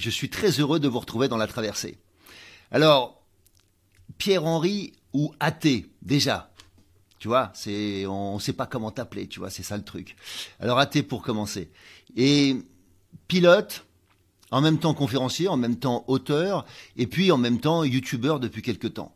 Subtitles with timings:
[0.00, 1.98] Je suis très heureux de vous retrouver dans la traversée.
[2.70, 3.22] Alors,
[4.16, 6.50] Pierre-Henri ou athée, déjà.
[7.18, 10.16] Tu vois, c'est, on ne sait pas comment t'appeler, tu vois, c'est ça le truc.
[10.58, 11.70] Alors athée pour commencer.
[12.16, 12.56] Et
[13.28, 13.84] pilote,
[14.50, 16.64] en même temps conférencier, en même temps auteur,
[16.96, 19.14] et puis en même temps youtubeur depuis quelque temps.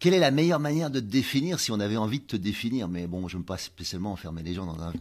[0.00, 2.88] Quelle est la meilleure manière de te définir si on avait envie de te définir?
[2.88, 4.92] Mais bon, je ne veux pas spécialement enfermer les gens dans un,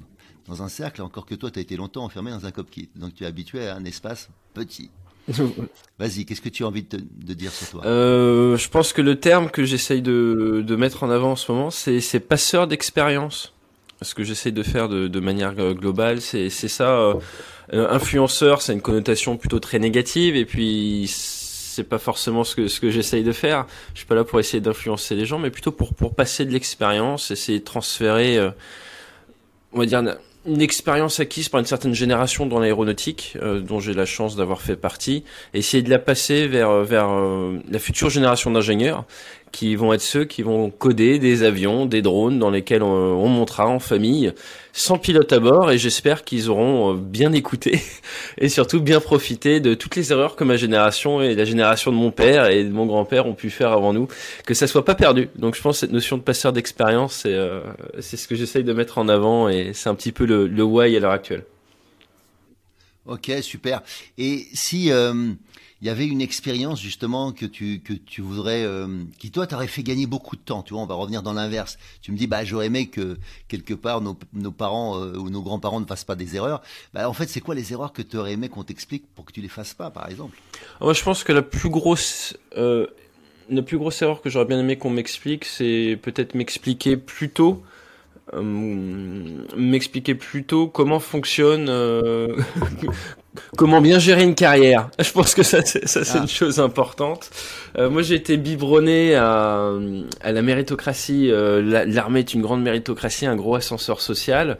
[0.51, 2.89] dans un cercle, encore que toi, tu as été longtemps enfermé dans un cockpit.
[2.97, 4.91] Donc tu es habitué à un espace petit.
[5.99, 7.85] Vas-y, qu'est-ce que tu as envie de, dire sur toi?
[7.85, 11.49] Euh, Je pense que le terme que j'essaye de, de, mettre en avant en ce
[11.51, 13.53] moment, c'est passeur d'expérience.
[14.01, 16.89] Ce que j'essaye de faire de, de, manière globale, c'est ça.
[16.89, 22.67] Euh, influenceur, c'est une connotation plutôt très négative, et puis c'est pas forcément ce que
[22.67, 23.67] ce que j'essaye de faire.
[23.93, 26.51] Je suis pas là pour essayer d'influencer les gens, mais plutôt pour pour passer de
[26.51, 28.51] l'expérience, essayer de transférer, euh,
[29.71, 30.01] on va dire
[30.45, 34.61] une expérience acquise par une certaine génération dans l'aéronautique, euh, dont j'ai la chance d'avoir
[34.61, 39.05] fait partie, et essayer de la passer vers euh, vers euh, la future génération d'ingénieurs
[39.51, 43.67] qui vont être ceux qui vont coder des avions, des drones dans lesquels on, montera
[43.67, 44.33] en famille,
[44.73, 47.81] sans pilote à bord, et j'espère qu'ils auront euh, bien écouté
[48.37, 51.97] et surtout bien profité de toutes les erreurs que ma génération et la génération de
[51.97, 54.07] mon père et de mon grand-père ont pu faire avant nous,
[54.45, 55.29] que ça soit pas perdu.
[55.35, 57.61] Donc je pense que cette notion de passeur d'expérience, c'est euh,
[57.99, 60.95] ce que j'essaye de mettre en avant et c'est un petit peu le, le why
[60.95, 61.43] à l'heure actuelle.
[63.05, 63.81] Ok, super.
[64.17, 65.33] Et si euh,
[65.81, 69.67] il y avait une expérience justement que tu que tu voudrais euh, qui toi t'aurais
[69.67, 70.61] fait gagner beaucoup de temps.
[70.61, 71.77] Tu vois on va revenir dans l'inverse.
[72.01, 75.41] Tu me dis bah j'aurais aimé que quelque part nos, nos parents euh, ou nos
[75.41, 76.61] grands-parents ne fassent pas des erreurs.
[76.93, 79.31] Bah en fait c'est quoi les erreurs que tu aurais aimé qu'on t'explique pour que
[79.31, 80.37] tu les fasses pas par exemple?
[80.79, 82.85] Moi je pense que la plus grosse euh,
[83.49, 87.63] la plus grosse erreur que j'aurais bien aimé qu'on m'explique c'est peut-être m'expliquer plus tôt
[88.33, 92.37] euh, m'expliquer plutôt comment fonctionne euh,
[93.57, 94.89] comment bien gérer une carrière.
[94.99, 96.27] Je pense que ça, c'est, ça, c'est une ah.
[96.27, 97.29] chose importante.
[97.77, 99.71] Euh, moi, j'ai été biberonné à,
[100.21, 101.31] à la méritocratie.
[101.31, 104.57] Euh, l'armée est une grande méritocratie, un gros ascenseur social.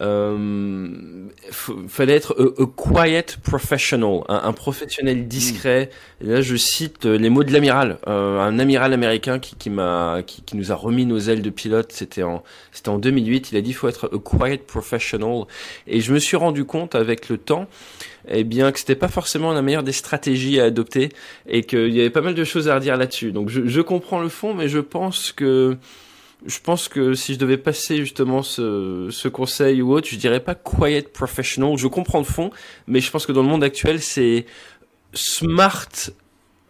[0.00, 5.90] Euh, fallait être a, quiet professional, un, professionnel discret.
[6.20, 9.70] Et là, je cite euh, les mots de l'amiral, euh, un amiral américain qui, qui
[9.70, 11.90] m'a, qui, qui, nous a remis nos ailes de pilote.
[11.90, 13.50] C'était en, c'était en 2008.
[13.50, 15.44] Il a dit, faut être a quiet professional.
[15.88, 17.66] Et je me suis rendu compte avec le temps
[18.30, 21.08] eh bien que c'était pas forcément la meilleure des stratégies à adopter
[21.48, 23.32] et qu'il y avait pas mal de choses à redire là-dessus.
[23.32, 25.78] Donc je, je comprends le fond, mais je pense que
[26.46, 30.40] je pense que si je devais passer justement ce, ce conseil ou autre, je dirais
[30.40, 31.76] pas quiet professional.
[31.76, 32.50] Je comprends le fond,
[32.86, 34.46] mais je pense que dans le monde actuel, c'est
[35.12, 35.88] smart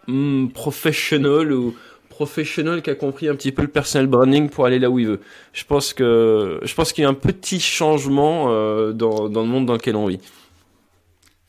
[0.07, 1.75] hmm, professional ou
[2.09, 5.07] professionnel qui a compris un petit peu le personal branding pour aller là où il
[5.07, 5.21] veut.
[5.53, 9.47] Je pense que je pense qu'il y a un petit changement euh, dans, dans le
[9.47, 10.19] monde dans lequel on vit.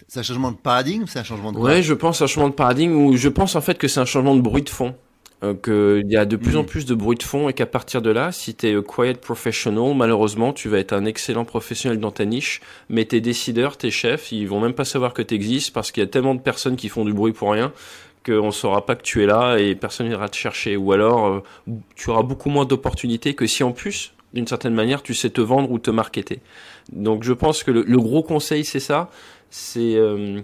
[0.06, 2.54] C'est un changement de paradigme, c'est un changement de Ouais, je pense un changement de
[2.54, 4.94] paradigme ou je pense en fait que c'est un changement de bruit de fond.
[5.42, 6.66] Euh, qu'il y a de plus en mm.
[6.66, 9.94] plus de bruit de fond et qu'à partir de là, si tu es quiet professional,
[9.96, 14.32] malheureusement, tu vas être un excellent professionnel dans ta niche, mais tes décideurs, tes chefs,
[14.32, 16.76] ils vont même pas savoir que tu existes parce qu'il y a tellement de personnes
[16.76, 17.72] qui font du bruit pour rien
[18.24, 20.76] qu'on ne saura pas que tu es là et personne n'ira te chercher.
[20.76, 21.42] Ou alors, euh,
[21.96, 25.40] tu auras beaucoup moins d'opportunités que si en plus, d'une certaine manière, tu sais te
[25.40, 26.40] vendre ou te marketer.
[26.92, 29.10] Donc je pense que le, le gros conseil, c'est ça,
[29.48, 30.42] c'est euh,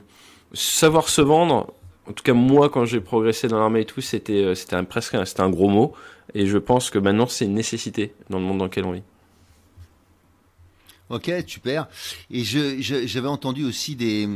[0.54, 1.74] savoir se vendre.
[2.08, 5.16] En tout cas, moi, quand j'ai progressé dans l'armée et tout, c'était euh, c'était presque
[5.26, 5.92] c'était un gros mot.
[6.34, 9.02] Et je pense que maintenant, c'est une nécessité dans le monde dans lequel on vit.
[11.08, 11.88] Ok, super.
[12.30, 14.28] Et je j'avais entendu aussi des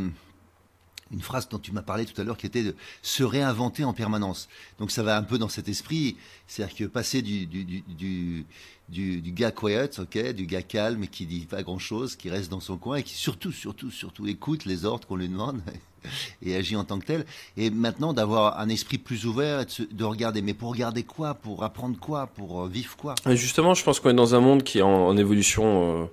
[1.13, 3.93] une phrase dont tu m'as parlé tout à l'heure qui était de se réinventer en
[3.93, 4.49] permanence.
[4.79, 6.17] Donc ça va un peu dans cet esprit,
[6.47, 8.47] c'est-à-dire que passer du, du, du,
[8.89, 12.51] du, du gars quiet, ok, du gars calme et qui dit pas grand-chose, qui reste
[12.51, 15.61] dans son coin et qui surtout, surtout, surtout écoute les ordres qu'on lui demande
[16.43, 17.25] et agit en tant que tel.
[17.57, 21.65] Et maintenant d'avoir un esprit plus ouvert, de, de, regarder, mais pour regarder quoi, pour
[21.65, 23.15] apprendre quoi, pour euh, vivre quoi?
[23.29, 26.07] Et justement, je pense qu'on est dans un monde qui est en, en évolution, euh,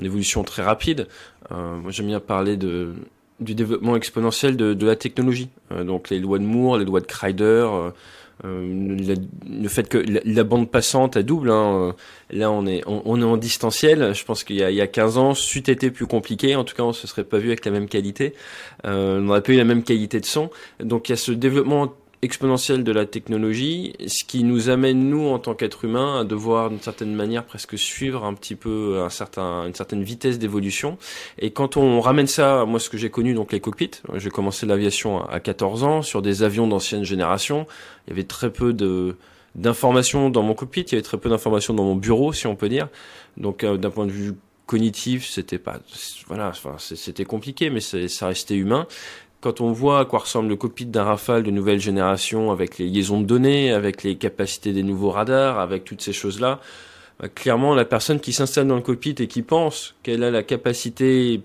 [0.00, 1.08] en évolution très rapide.
[1.52, 2.94] Euh, moi, j'aime bien parler de
[3.40, 5.48] du développement exponentiel de, de la technologie.
[5.72, 7.68] Euh, donc les lois de Moore, les lois de Kreider.
[7.70, 7.90] Euh,
[8.44, 11.94] le fait que la, la, bande passante elle double hein,
[12.30, 15.18] là on est on, on, est en distanciel je pense qu'il y y a 15
[15.18, 17.70] ans c'eût été plus compliqué en tout cas on se serait pas vu avec la
[17.70, 18.34] même qualité
[18.86, 20.50] euh, on n'aurait pas eu la même qualité de son
[20.80, 25.28] donc il y a ce développement exponentielle de la technologie, ce qui nous amène nous
[25.28, 29.10] en tant qu'être humain à devoir d'une certaine manière presque suivre un petit peu un
[29.10, 30.96] certain, une certaine vitesse d'évolution.
[31.38, 34.64] Et quand on ramène ça, moi ce que j'ai connu donc les cockpits, j'ai commencé
[34.64, 37.66] l'aviation à 14 ans sur des avions d'ancienne génération.
[38.06, 39.16] Il y avait très peu de
[39.54, 42.56] d'informations dans mon cockpit, il y avait très peu d'informations dans mon bureau si on
[42.56, 42.88] peut dire.
[43.36, 44.34] Donc euh, d'un point de vue
[44.66, 45.78] cognitif, c'était pas
[46.26, 48.86] voilà, enfin, c'était compliqué, mais ça restait humain
[49.44, 52.88] quand on voit à quoi ressemble le cockpit d'un Rafale de nouvelle génération avec les
[52.88, 56.60] liaisons de données, avec les capacités des nouveaux radars, avec toutes ces choses-là,
[57.20, 60.42] bah, clairement, la personne qui s'installe dans le cockpit et qui pense qu'elle a la
[60.42, 61.42] capacité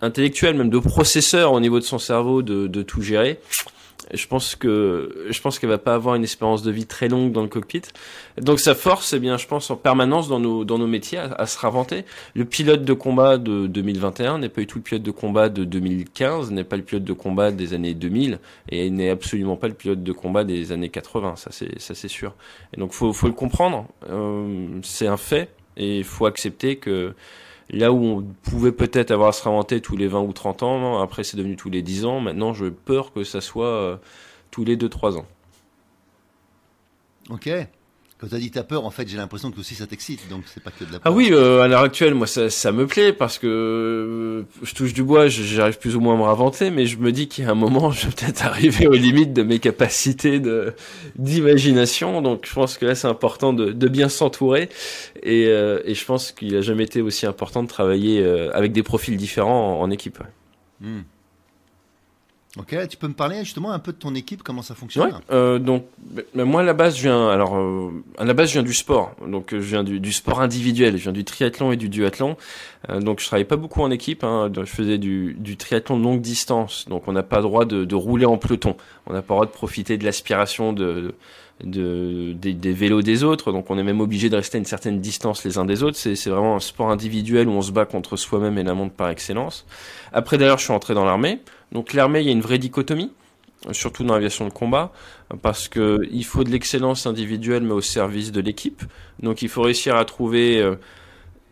[0.00, 3.38] intellectuelle, même de processeur au niveau de son cerveau, de, de tout gérer,
[4.12, 7.32] je pense que je pense qu'elle va pas avoir une espérance de vie très longue
[7.32, 7.82] dans le cockpit.
[8.40, 11.46] Donc sa force, eh bien, je pense en permanence dans nos dans nos métiers à,
[11.46, 12.04] se réinventer.
[12.34, 15.64] Le pilote de combat de 2021 n'est pas du tout le pilote de combat de
[15.64, 18.38] 2015, n'est pas le pilote de combat des années 2000
[18.70, 21.36] et n'est absolument pas le pilote de combat des années 80.
[21.36, 22.34] Ça c'est ça c'est sûr.
[22.72, 23.86] Et donc faut faut le comprendre.
[24.08, 27.14] Euh, c'est un fait et faut accepter que
[27.70, 31.00] Là où on pouvait peut-être avoir à se réinventer tous les 20 ou 30 ans,
[31.00, 33.96] après c'est devenu tous les 10 ans, maintenant j'ai peur que ça soit euh,
[34.50, 35.26] tous les 2-3 ans.
[37.30, 37.50] Ok.
[38.18, 40.42] Quand tu as dit t'as peur, en fait, j'ai l'impression que aussi ça t'excite, donc
[40.52, 41.12] c'est pas que de la ah peur.
[41.12, 44.74] Ah oui, euh, à l'heure actuelle, moi, ça, ça, me plaît parce que euh, je
[44.74, 47.44] touche du bois, j'arrive plus ou moins à me réinventer, mais je me dis qu'il
[47.44, 50.74] y a un moment, je vais peut-être arriver aux limites de mes capacités de
[51.14, 52.20] d'imagination.
[52.20, 54.68] Donc, je pense que là, c'est important de, de bien s'entourer,
[55.22, 58.72] et, euh, et, je pense qu'il a jamais été aussi important de travailler euh, avec
[58.72, 60.18] des profils différents en, en équipe.
[60.18, 60.88] Ouais.
[60.88, 61.02] Mmh.
[62.58, 65.58] Ok, tu peux me parler justement un peu de ton équipe, comment ça fonctionne euh,
[65.58, 65.84] Donc,
[66.34, 69.14] moi à la base, je viens, alors euh, à la base, je viens du sport.
[69.26, 70.96] Donc, je viens du, sport individuel.
[70.96, 72.36] Je viens du triathlon et du duathlon.
[72.88, 74.24] Euh, donc, je travaillais pas beaucoup en équipe.
[74.24, 76.86] Hein, je faisais du, triathlon longue distance.
[76.88, 78.76] Donc, on n'a pas droit de, rouler en peloton.
[79.06, 81.14] On n'a pas droit de profiter de l'aspiration de,
[81.64, 83.52] des, des, vélos des autres.
[83.52, 85.96] Donc, on est même obligé de rester à une certaine distance les uns des autres.
[85.96, 89.08] C'est vraiment un sport individuel où on se bat contre soi-même et la montre par
[89.08, 89.66] excellence.
[90.12, 91.40] Après, d'ailleurs, je suis entré dans l'armée.
[91.72, 93.12] Donc l'armée, il y a une vraie dichotomie,
[93.72, 94.92] surtout dans l'aviation de combat,
[95.42, 98.82] parce que il faut de l'excellence individuelle, mais au service de l'équipe.
[99.22, 100.76] Donc il faut réussir à trouver euh,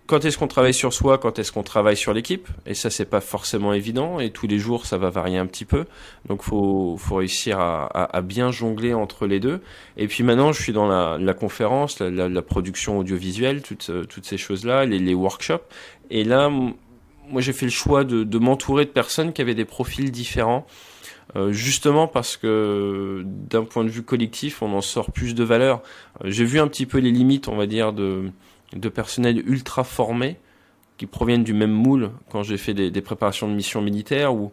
[0.07, 3.05] quand est-ce qu'on travaille sur soi, quand est-ce qu'on travaille sur l'équipe, et ça c'est
[3.05, 5.85] pas forcément évident, et tous les jours ça va varier un petit peu.
[6.29, 9.61] Donc faut faut réussir à, bien jongler entre les deux.
[9.97, 14.39] Et puis maintenant je suis dans la, la conférence, la, production audiovisuelle, toutes toutes ces
[14.39, 15.67] choses là, les, les workshops,
[16.11, 16.51] et là
[17.29, 20.67] moi j'ai fait le choix de, de m'entourer de personnes qui avaient des profils différents,
[21.35, 25.83] euh, justement parce que d'un point de vue collectif, on en sort plus de valeur.
[26.25, 28.31] Euh, j'ai vu un petit peu les limites, on va dire, de,
[28.75, 30.37] de personnel ultra formé
[30.97, 34.53] qui proviennent du même moule quand j'ai fait des, préparations de missions militaires où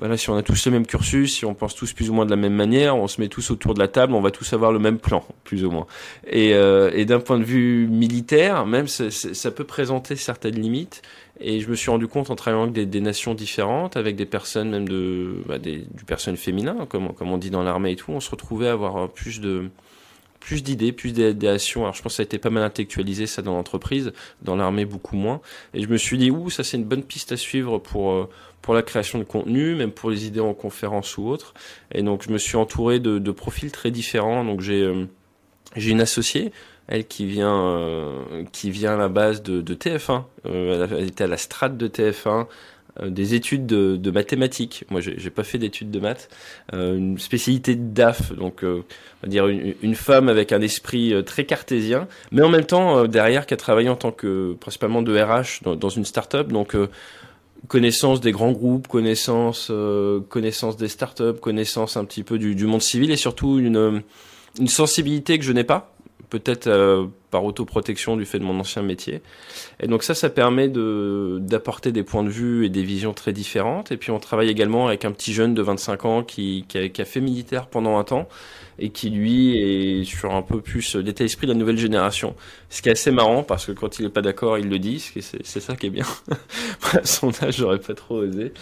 [0.00, 2.24] voilà, si on a tous le même cursus, si on pense tous plus ou moins
[2.24, 4.52] de la même manière, on se met tous autour de la table, on va tous
[4.52, 5.86] avoir le même plan, plus ou moins.
[6.26, 11.02] Et, euh, d'un point de vue militaire, même ça peut présenter certaines limites.
[11.38, 14.70] Et je me suis rendu compte en travaillant avec des, nations différentes, avec des personnes
[14.70, 18.20] même de, bah, du personnel féminin, comme, comme on dit dans l'armée et tout, on
[18.20, 19.70] se retrouvait à avoir plus de,
[20.44, 21.82] plus d'idées, plus d'idéations.
[21.84, 24.84] Alors je pense que ça a été pas mal intellectualisé ça dans l'entreprise, dans l'armée
[24.84, 25.40] beaucoup moins.
[25.72, 28.28] Et je me suis dit ouh ça c'est une bonne piste à suivre pour
[28.60, 31.54] pour la création de contenu, même pour les idées en conférence ou autre.
[31.92, 34.44] Et donc je me suis entouré de, de profils très différents.
[34.44, 35.06] Donc j'ai euh,
[35.76, 36.52] j'ai une associée
[36.86, 40.24] elle qui vient euh, qui vient à la base de, de TF1.
[40.46, 42.44] Euh, elle était à la strate de TF1 euh,
[43.02, 44.84] des études de, de mathématiques.
[44.90, 46.28] Moi, j'ai pas fait d'études de maths.
[46.72, 48.84] Euh, une spécialité de DAF, donc euh,
[49.22, 53.06] on va dire une, une, femme avec un esprit très cartésien, mais en même temps
[53.06, 56.48] derrière qui a travaillé en tant que principalement de RH dans, dans une start-up.
[56.48, 56.76] Donc
[57.68, 59.72] connaissance des grands groupes, connaissance
[60.28, 64.02] connaissance des start-up, connaissance un petit peu du, du monde civil et surtout une
[64.60, 65.93] une sensibilité que je n'ai pas
[66.38, 69.22] peut-être euh, par autoprotection du fait de mon ancien métier.
[69.78, 73.92] Et donc ça, ça permet d'apporter des points de vue et des visions très différentes.
[73.92, 77.04] Et puis on travaille également avec un petit jeune de 25 ans qui, qui a
[77.04, 78.28] fait militaire pendant un temps
[78.78, 82.34] et qui lui est sur un peu plus l'état d'esprit de la nouvelle génération.
[82.70, 84.98] Ce qui est assez marrant parce que quand il est pas d'accord, il le dit.
[85.20, 86.06] C'est ça qui est bien.
[86.92, 88.52] à son âge, j'aurais pas trop osé.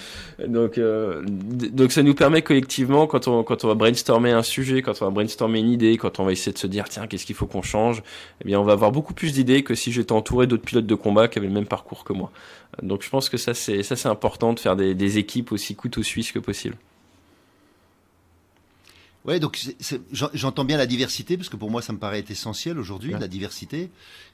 [0.47, 4.83] Donc, euh, donc ça nous permet collectivement, quand on, quand on va brainstormer un sujet,
[4.83, 7.27] quand on va brainstormer une idée, quand on va essayer de se dire tiens qu'est-ce
[7.27, 8.03] qu'il faut qu'on change,
[8.41, 10.95] eh bien on va avoir beaucoup plus d'idées que si j'étais entouré d'autres pilotes de
[10.95, 12.31] combat qui avaient le même parcours que moi.
[12.83, 15.75] Donc je pense que ça c'est ça c'est important de faire des, des équipes aussi
[15.75, 16.77] couteau suisse que possible.
[19.25, 19.61] Ouais, donc
[20.11, 23.91] j'entends bien la diversité parce que pour moi ça me paraît essentiel aujourd'hui, la diversité,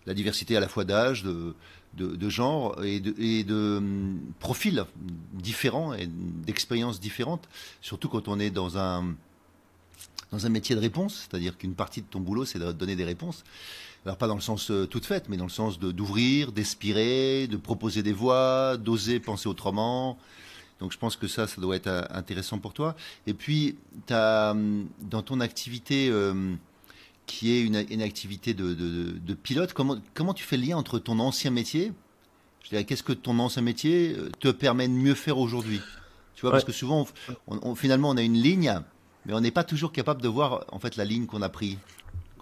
[0.07, 1.55] la diversité à la fois d'âge, de,
[1.95, 4.83] de, de, genre et de, et de hum, profils
[5.35, 7.49] différents et d'expériences différentes,
[7.83, 9.15] surtout quand on est dans un
[10.31, 13.05] dans un métier de réponse, c'est-à-dire qu'une partie de ton boulot c'est de donner des
[13.05, 13.45] réponses.
[14.07, 17.59] Alors pas dans le sens euh, toute faite, mais dans le sens d'ouvrir, d'inspirer, de
[17.59, 20.19] proposer des voies, d'oser penser autrement,
[20.81, 22.95] donc je pense que ça, ça doit être euh, intéressant pour toi.
[23.27, 23.77] Et puis,
[24.11, 26.55] as, hum, dans ton activité euh,
[27.27, 31.51] qui est une, activité de, pilote, comment, comment tu fais le lien entre ton ancien
[31.51, 31.93] métier
[32.63, 35.81] Je dirais, qu'est-ce que ton ancien métier euh, te permet de mieux faire aujourd'hui?
[36.35, 37.07] Tu vois, parce que souvent,
[37.75, 38.81] finalement, on a une ligne,
[39.27, 41.79] mais on n'est pas toujours capable de voir en fait la ligne qu'on a prise.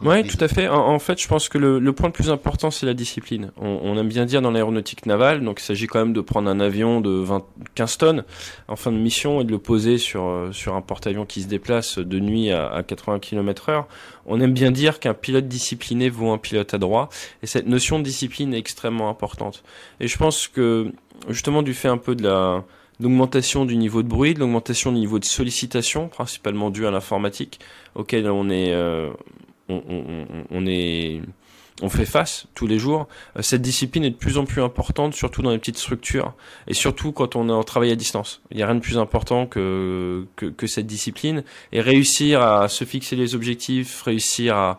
[0.02, 0.68] Oui, tout à fait.
[0.68, 3.50] En, fait, je pense que le, le, point le plus important, c'est la discipline.
[3.56, 6.50] On, on, aime bien dire dans l'aéronautique navale, donc il s'agit quand même de prendre
[6.50, 8.24] un avion de 20, 15 tonnes
[8.68, 11.48] en fin de mission et de le poser sur, euh, sur un porte-avions qui se
[11.48, 13.88] déplace de nuit à, à 80 km heure.
[14.26, 17.08] On aime bien dire qu'un pilote discipliné vaut un pilote adroit,
[17.42, 19.62] et cette notion de discipline est extrêmement importante.
[20.00, 20.92] Et je pense que,
[21.28, 22.64] justement, du fait un peu de la
[23.00, 27.60] l'augmentation du niveau de bruit, de l'augmentation du niveau de sollicitation, principalement due à l'informatique,
[27.94, 29.10] auquel on est, euh,
[29.68, 31.20] on, est
[31.82, 33.08] on fait face tous les jours.
[33.37, 36.35] Euh, cette discipline est de plus en plus importante, surtout dans les petites structures
[36.66, 38.40] et surtout quand on est en travail à distance.
[38.50, 42.85] Il n'y a rien de plus important que, que, cette discipline et réussir à se
[42.85, 44.78] fixer les objectifs, réussir à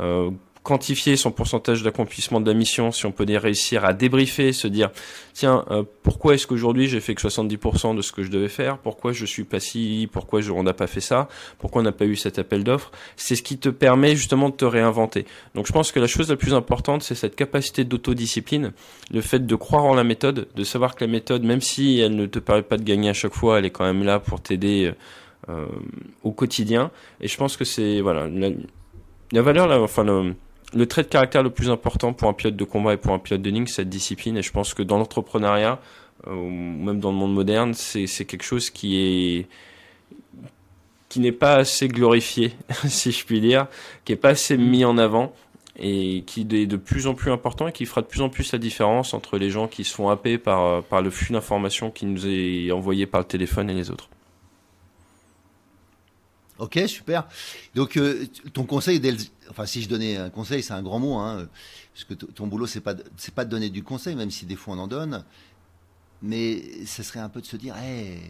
[0.00, 0.30] euh,
[0.68, 4.90] quantifier son pourcentage d'accomplissement de la mission, si on peut réussir à débriefer, se dire
[5.32, 8.76] tiens euh, pourquoi est-ce qu'aujourd'hui j'ai fait que 70% de ce que je devais faire,
[8.76, 12.04] pourquoi je suis pas si, pourquoi on n'a pas fait ça, pourquoi on n'a pas
[12.04, 15.24] eu cet appel d'offres, c'est ce qui te permet justement de te réinventer.
[15.54, 18.72] Donc je pense que la chose la plus importante c'est cette capacité d'autodiscipline,
[19.10, 22.14] le fait de croire en la méthode, de savoir que la méthode même si elle
[22.14, 24.42] ne te permet pas de gagner à chaque fois, elle est quand même là pour
[24.42, 24.92] t'aider
[25.48, 25.64] euh,
[26.24, 26.90] au quotidien.
[27.22, 28.50] Et je pense que c'est voilà la,
[29.32, 30.34] la valeur là, enfin le,
[30.74, 33.18] le trait de caractère le plus important pour un pilote de combat et pour un
[33.18, 34.36] pilote de ligne, c'est cette discipline.
[34.36, 35.80] Et je pense que dans l'entrepreneuriat,
[36.26, 39.46] euh, ou même dans le monde moderne, c'est quelque chose qui est
[41.08, 42.52] qui n'est pas assez glorifié,
[42.86, 43.66] si je puis dire,
[44.04, 45.32] qui est pas assez mis en avant
[45.78, 48.52] et qui est de plus en plus important et qui fera de plus en plus
[48.52, 52.04] la différence entre les gens qui se font happer par, par le flux d'informations qui
[52.04, 54.10] nous est envoyé par le téléphone et les autres.
[56.58, 57.26] Ok, super.
[57.74, 59.00] Donc, euh, ton conseil,
[59.48, 61.48] enfin, si je donnais un conseil, c'est un grand mot, hein,
[61.94, 64.56] parce que ton boulot, c'est pas, c'est pas de donner du conseil, même si des
[64.56, 65.24] fois on en donne,
[66.20, 68.20] mais ce serait un peu de se dire, hey,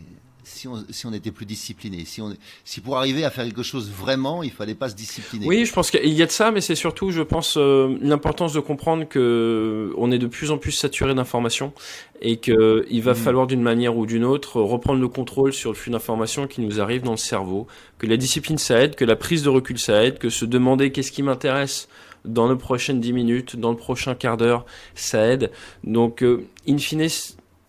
[0.49, 3.63] si on, si on était plus discipliné, si, on, si pour arriver à faire quelque
[3.63, 5.47] chose vraiment, il fallait pas se discipliner.
[5.47, 8.53] Oui, je pense qu'il y a de ça, mais c'est surtout, je pense, euh, l'importance
[8.53, 11.73] de comprendre que on est de plus en plus saturé d'informations
[12.21, 13.17] et que il va mmh.
[13.17, 16.81] falloir d'une manière ou d'une autre reprendre le contrôle sur le flux d'informations qui nous
[16.81, 17.67] arrive dans le cerveau,
[17.99, 20.91] que la discipline ça aide, que la prise de recul ça aide, que se demander
[20.93, 21.89] qu'est-ce qui m'intéresse
[22.25, 25.51] dans les prochaines 10 minutes, dans le prochain quart d'heure, ça aide.
[25.85, 27.07] Donc, euh, in fine,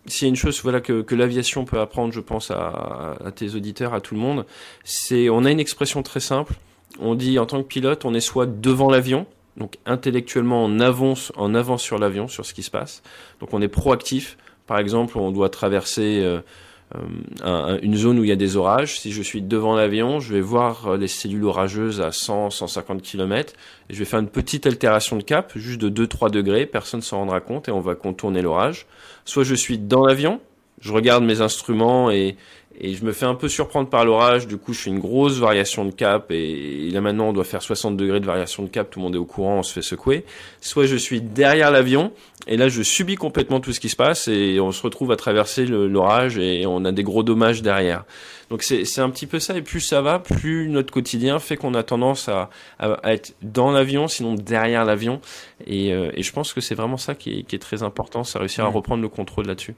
[0.06, 3.56] s'il y a une chose voilà que, que l'aviation peut apprendre, je pense à, tes
[3.56, 4.46] auditeurs, à tout le monde,
[4.84, 6.54] c'est on a une expression très simple.
[7.00, 9.28] On dit en tant que pilote, on est soit devant l'avion,
[9.58, 13.04] donc intellectuellement on avance en avance sur l'avion, sur ce qui se passe.
[13.40, 14.38] Donc on est proactif.
[14.68, 16.42] Par exemple, on doit traverser euh,
[16.96, 19.00] euh, une zone où il y a des orages.
[19.00, 23.54] Si je suis devant l'avion, je vais voir les cellules orageuses à 100, 150 km
[23.90, 27.18] et je vais faire une petite altération de cap, juste de 2-3 degrés, personne s'en
[27.18, 28.88] rendra compte et on va contourner l'orage.
[29.26, 30.42] Soit je suis dans l'avion,
[30.80, 32.36] je regarde mes instruments et,
[32.82, 35.38] et je me fais un peu surprendre par l'orage, du coup je fais une grosse
[35.38, 38.90] variation de cap et, là maintenant on doit faire 60 degrés de variation de cap,
[38.90, 40.24] tout le monde est au courant, on se fait secouer.
[40.62, 42.14] Soit je suis derrière l'avion
[42.48, 45.18] et là je subis complètement tout ce qui se passe et on se retrouve à
[45.18, 48.06] traverser l'orage et on a des gros dommages derrière.
[48.50, 51.74] Donc c'est un petit peu ça et plus ça va, plus notre quotidien fait qu'on
[51.74, 55.22] a tendance à, à, être dans l'avion, sinon derrière l'avion
[55.68, 58.24] et, euh, et, je pense que c'est vraiment ça qui est, qui est très important,
[58.24, 59.76] c'est réussir à reprendre le contrôle là-dessus.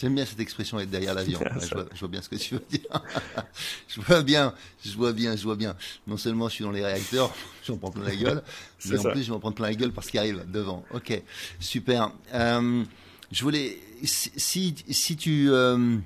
[0.00, 1.38] J'aime bien cette expression être derrière l'avion.
[1.60, 2.80] je, vois, bien ce que tu veux dire.
[3.88, 5.76] je vois bien, je vois bien, je vois bien.
[6.06, 7.34] Non seulement je suis dans les réacteurs,
[7.66, 8.42] j'en prends plein la gueule,
[8.86, 10.84] mais en plus je m'en prends plein la gueule parce qu'il arrive devant.
[10.94, 11.20] Ok,
[11.58, 12.12] super.
[12.32, 12.82] Euh,
[13.30, 15.98] je voulais, si, si tu, euh,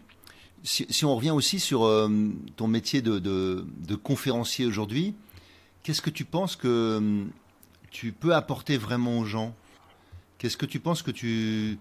[0.64, 2.10] si, on revient aussi sur euh,
[2.56, 5.14] ton métier de, de, de conférencier aujourd'hui,
[5.84, 7.24] qu'est-ce que tu penses que
[7.92, 9.54] tu peux apporter vraiment aux gens?
[10.38, 11.78] Qu'est-ce que tu penses que tu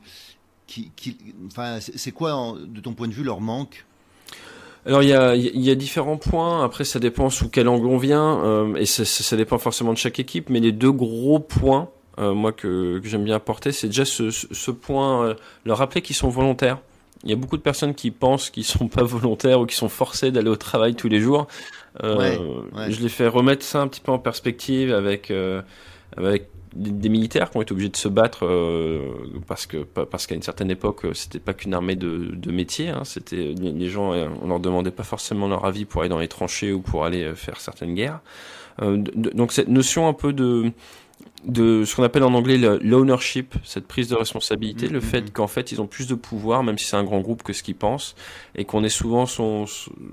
[0.68, 1.18] qui,
[1.48, 3.86] enfin, c'est quoi, de ton point de vue, leur manque?
[4.86, 6.64] Alors il y a, y a différents points.
[6.64, 9.98] Après ça dépend sous quel angle on vient euh, et ça, ça, dépend forcément de
[9.98, 10.50] chaque équipe.
[10.50, 11.90] Mais les deux gros points,
[12.20, 15.34] euh, moi que, que j'aime bien apporter, c'est déjà ce, ce point, euh,
[15.66, 16.80] leur rappeler qu'ils sont volontaires.
[17.24, 19.88] Il y a beaucoup de personnes qui pensent qu'ils sont pas volontaires ou qui sont
[19.88, 21.48] forcés d'aller au travail tous les jours.
[22.02, 25.32] Je les fais remettre ça un petit peu en perspective avec
[26.18, 29.14] avec des militaires qui ont été obligés de se battre euh,
[29.48, 32.90] parce que parce qu'à une certaine époque euh, c'était pas qu'une armée de, de métier
[32.90, 36.20] hein, c'était les gens euh, on leur demandait pas forcément leur avis pour aller dans
[36.20, 38.22] les tranchées ou pour aller faire certaines guerres
[38.80, 40.72] donc cette notion un peu de
[41.46, 45.02] de ce qu'on appelle en anglais l'ownership, cette prise de responsabilité, le mm-hmm.
[45.02, 47.54] fait qu'en fait ils ont plus de pouvoir, même si c'est un grand groupe, que
[47.54, 48.16] ce qu'ils pensent,
[48.56, 49.66] et qu'on est souvent son,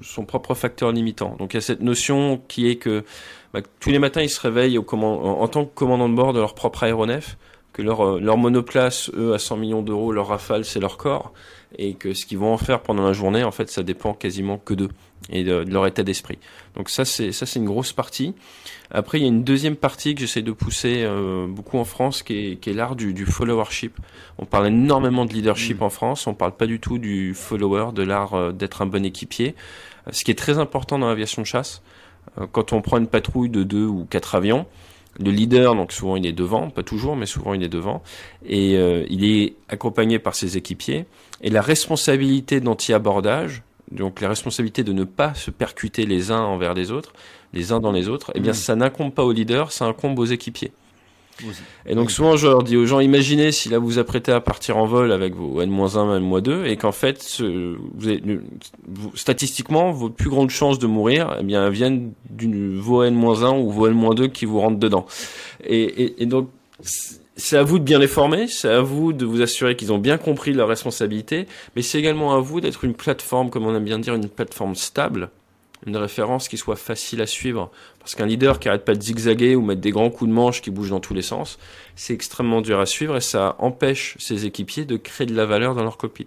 [0.02, 1.37] son propre facteur limitant.
[1.38, 3.05] Donc il y a cette notion qui est que
[3.52, 6.40] bah, tous les matins, ils se réveillent au en, tant que commandant de bord de
[6.40, 7.37] leur propre aéronef,
[7.73, 11.33] que leur, euh, leur monoplace, eux, à 100 millions d'euros, leur rafale, c'est leur corps,
[11.78, 14.59] et que ce qu'ils vont en faire pendant la journée, en fait, ça dépend quasiment
[14.59, 14.90] que d'eux
[15.28, 16.38] et de, leur état d'esprit.
[16.76, 18.35] Donc ça, c'est ça, c'est une grosse partie.
[18.90, 22.23] Après, il y a une deuxième partie que j'essaie de pousser euh, beaucoup en France,
[22.23, 23.99] qui est, qui est l'art du, du, followership.
[24.38, 25.85] On parle énormément de leadership mmh.
[25.85, 29.04] en France, on parle pas du tout du follower, de l'art euh, d'être un bon
[29.04, 29.54] équipier.
[30.11, 32.00] Ce qui est très important dans l'aviation de chasse, euh,
[32.53, 34.67] quand on prend une patrouille de deux ou quatre avions,
[35.19, 38.03] le leader, donc souvent il est devant, pas toujours, mais souvent il est devant,
[38.47, 41.07] et euh, il est accompagné par ses équipiers.
[41.43, 46.75] Et la responsabilité d'anti-abordage, donc la responsabilité de ne pas se percuter les uns envers
[46.75, 47.12] les autres,
[47.53, 48.55] les uns dans les autres, eh bien mmh.
[48.55, 50.73] ça n'incombe pas au leader, ça incombe aux équipiers.
[51.87, 54.77] Et donc souvent je leur dis aux gens, imaginez si là vous apprêtez à partir
[54.77, 60.79] en vol avec vos N-1, N-2, et qu'en fait, vous statistiquement, vos plus grandes chances
[60.79, 65.07] de mourir eh bien, viennent d'une vos N-1 ou vos N-2 qui vous rentrent dedans.
[65.65, 66.49] Et, et donc
[67.37, 69.99] c'est à vous de bien les former, c'est à vous de vous assurer qu'ils ont
[69.99, 73.85] bien compris leur responsabilité, mais c'est également à vous d'être une plateforme, comme on aime
[73.85, 75.31] bien dire, une plateforme stable,
[75.87, 77.71] une référence qui soit facile à suivre.
[77.99, 80.63] Parce qu'un leader qui arrête pas de zigzaguer ou mettre des grands coups de manche
[80.63, 81.59] qui bougent dans tous les sens,
[81.97, 85.75] c'est extrêmement dur à suivre et ça empêche ses équipiers de créer de la valeur
[85.75, 86.26] dans leur cockpit.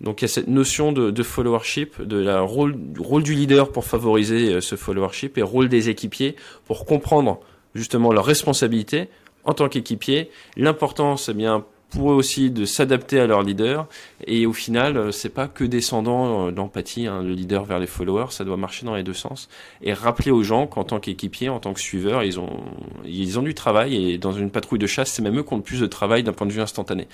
[0.00, 2.76] Donc il y a cette notion de, followership, de la rôle,
[3.22, 7.40] du leader pour favoriser euh, ce followership et rôle des équipiers pour comprendre
[7.74, 9.08] justement leur responsabilité
[9.44, 10.30] en tant qu'équipier.
[10.56, 13.86] L'importance, eh bien, pour eux aussi de s'adapter à leur leader.
[14.26, 17.86] Et au final, euh, c'est pas que descendant euh, d'empathie, hein, le leader vers les
[17.86, 19.48] followers, ça doit marcher dans les deux sens.
[19.82, 22.62] Et rappeler aux gens qu'en tant qu'équipier, en tant que suiveur, ils ont,
[23.04, 25.58] ils ont du travail et dans une patrouille de chasse, c'est même eux qui ont
[25.58, 27.08] le plus de travail d'un point de vue instantané.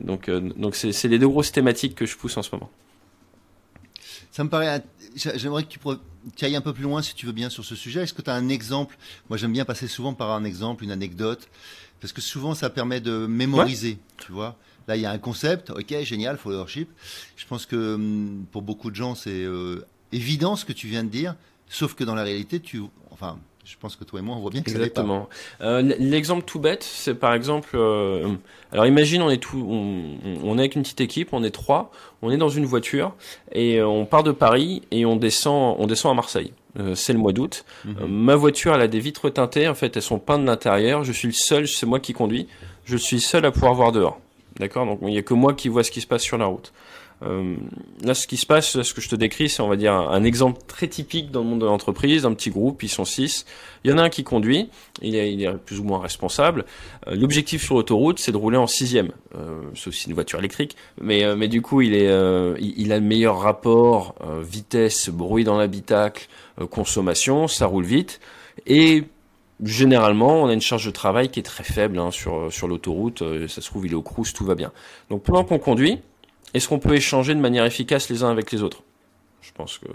[0.00, 2.70] Donc, euh, donc c'est les deux grosses thématiques que je pousse en ce moment.
[4.30, 4.82] Ça me paraît.
[5.14, 5.78] J'aimerais que tu,
[6.36, 8.02] tu ailles un peu plus loin, si tu veux bien, sur ce sujet.
[8.02, 8.96] Est-ce que tu as un exemple?
[9.28, 11.48] Moi, j'aime bien passer souvent par un exemple, une anecdote
[12.02, 14.56] parce que souvent, ça permet de mémoriser, tu vois.
[14.88, 16.90] Là, il y a un concept, ok, génial, followership.
[17.36, 21.04] Je pense que hum, pour beaucoup de gens, c'est euh, évident ce que tu viens
[21.04, 21.36] de dire,
[21.68, 24.50] sauf que dans la réalité, tu, enfin, je pense que toi et moi, on voit
[24.50, 25.28] bien que Exactement.
[25.60, 28.34] Euh, L'exemple tout bête, c'est par exemple, euh,
[28.72, 31.92] alors imagine, on est tout, on, on, est avec une petite équipe, on est trois,
[32.20, 33.14] on est dans une voiture
[33.52, 36.52] et on part de Paris et on descend, on descend à Marseille.
[36.78, 37.64] Euh, c'est le mois d'août.
[37.84, 37.96] Mhm.
[38.00, 39.68] Euh, ma voiture, elle a des vitres teintées.
[39.68, 41.04] En fait, elles sont peintes de l'intérieur.
[41.04, 42.48] Je suis le seul, c'est moi qui conduis.
[42.84, 44.20] Je suis seul à pouvoir voir dehors.
[44.58, 44.86] D'accord?
[44.86, 46.72] Donc, il n'y a que moi qui vois ce qui se passe sur la route.
[47.24, 47.56] Euh,
[48.02, 50.24] là, ce qui se passe, ce que je te décris, c'est, on va dire, un,
[50.24, 53.44] exemple très typique dans le monde de l'entreprise, un petit groupe, ils sont six.
[53.84, 54.68] Il y en a un qui conduit,
[55.02, 56.64] il est, il est plus ou moins responsable.
[57.06, 60.76] Euh, l'objectif sur l'autoroute, c'est de rouler en sixième, euh, sauf si une voiture électrique.
[61.00, 62.10] Mais, euh, mais du coup, il, est,
[62.60, 66.28] il, il, a le meilleur rapport vitesse, bruit dans l'habitacle,
[66.70, 68.20] consommation, ça roule vite.
[68.66, 69.04] Et
[69.62, 73.22] généralement, on a une charge de travail qui est très faible hein, sur, sur l'autoroute.
[73.48, 74.72] ça se trouve, il est au cruise, tout va bien.
[75.10, 76.00] Donc pendant qu'on conduit,
[76.54, 78.82] est-ce qu'on peut échanger de manière efficace les uns avec les autres?
[79.40, 79.88] Je pense que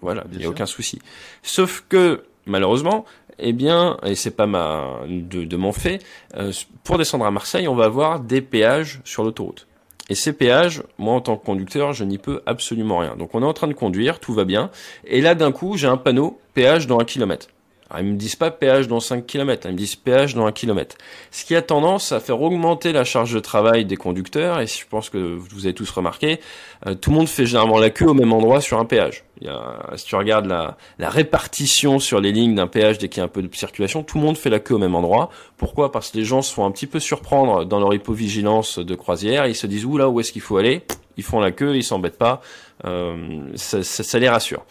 [0.00, 1.00] voilà, il n'y a aucun souci.
[1.42, 3.04] Sauf que malheureusement,
[3.38, 6.04] eh bien, et c'est pas ma de, de mon fait,
[6.36, 6.52] euh,
[6.84, 9.66] pour descendre à Marseille, on va avoir des péages sur l'autoroute.
[10.08, 13.14] Et ces péages, moi en tant que conducteur, je n'y peux absolument rien.
[13.16, 14.70] Donc on est en train de conduire, tout va bien,
[15.04, 17.48] et là d'un coup j'ai un panneau péage dans un kilomètre.
[17.90, 20.52] Alors, ils me disent pas péage dans 5 km, ils me disent péage dans 1
[20.52, 20.96] km.
[21.30, 24.86] Ce qui a tendance à faire augmenter la charge de travail des conducteurs, et je
[24.88, 26.38] pense que vous avez tous remarqué,
[26.86, 29.24] euh, tout le monde fait généralement la queue au même endroit sur un péage.
[29.40, 33.08] Il y a, si tu regardes la, la répartition sur les lignes d'un péage dès
[33.08, 34.94] qu'il y a un peu de circulation, tout le monde fait la queue au même
[34.94, 35.30] endroit.
[35.56, 35.90] Pourquoi?
[35.90, 39.46] Parce que les gens se font un petit peu surprendre dans leur hypovigilance de croisière,
[39.46, 40.82] ils se disent, où là, où est-ce qu'il faut aller?
[41.16, 42.42] Ils font la queue, ils s'embêtent pas,
[42.84, 44.64] euh, ça, ça, ça les rassure.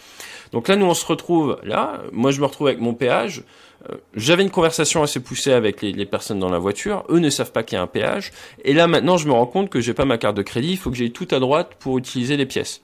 [0.52, 2.02] Donc là, nous, on se retrouve là.
[2.12, 3.44] Moi, je me retrouve avec mon péage.
[3.90, 7.04] Euh, j'avais une conversation assez poussée avec les, personnes dans la voiture.
[7.10, 8.32] Eux ne savent pas qu'il y a un péage.
[8.64, 10.72] Et là, maintenant, je me rends compte que j'ai pas ma carte de crédit.
[10.72, 12.82] Il faut que j'aille tout à droite pour utiliser les pièces.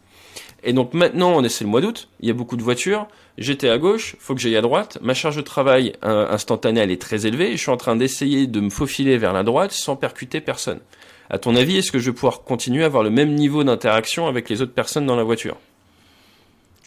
[0.65, 2.07] Et donc maintenant, on est c'est le mois d'août.
[2.21, 3.07] Il y a beaucoup de voitures.
[3.37, 4.15] J'étais à gauche.
[4.19, 4.97] Faut que j'aille à droite.
[5.01, 7.51] Ma charge de travail euh, instantanée, elle est très élevée.
[7.51, 10.79] je suis en train d'essayer de me faufiler vers la droite sans percuter personne.
[11.29, 14.27] À ton avis, est-ce que je vais pouvoir continuer à avoir le même niveau d'interaction
[14.27, 15.57] avec les autres personnes dans la voiture?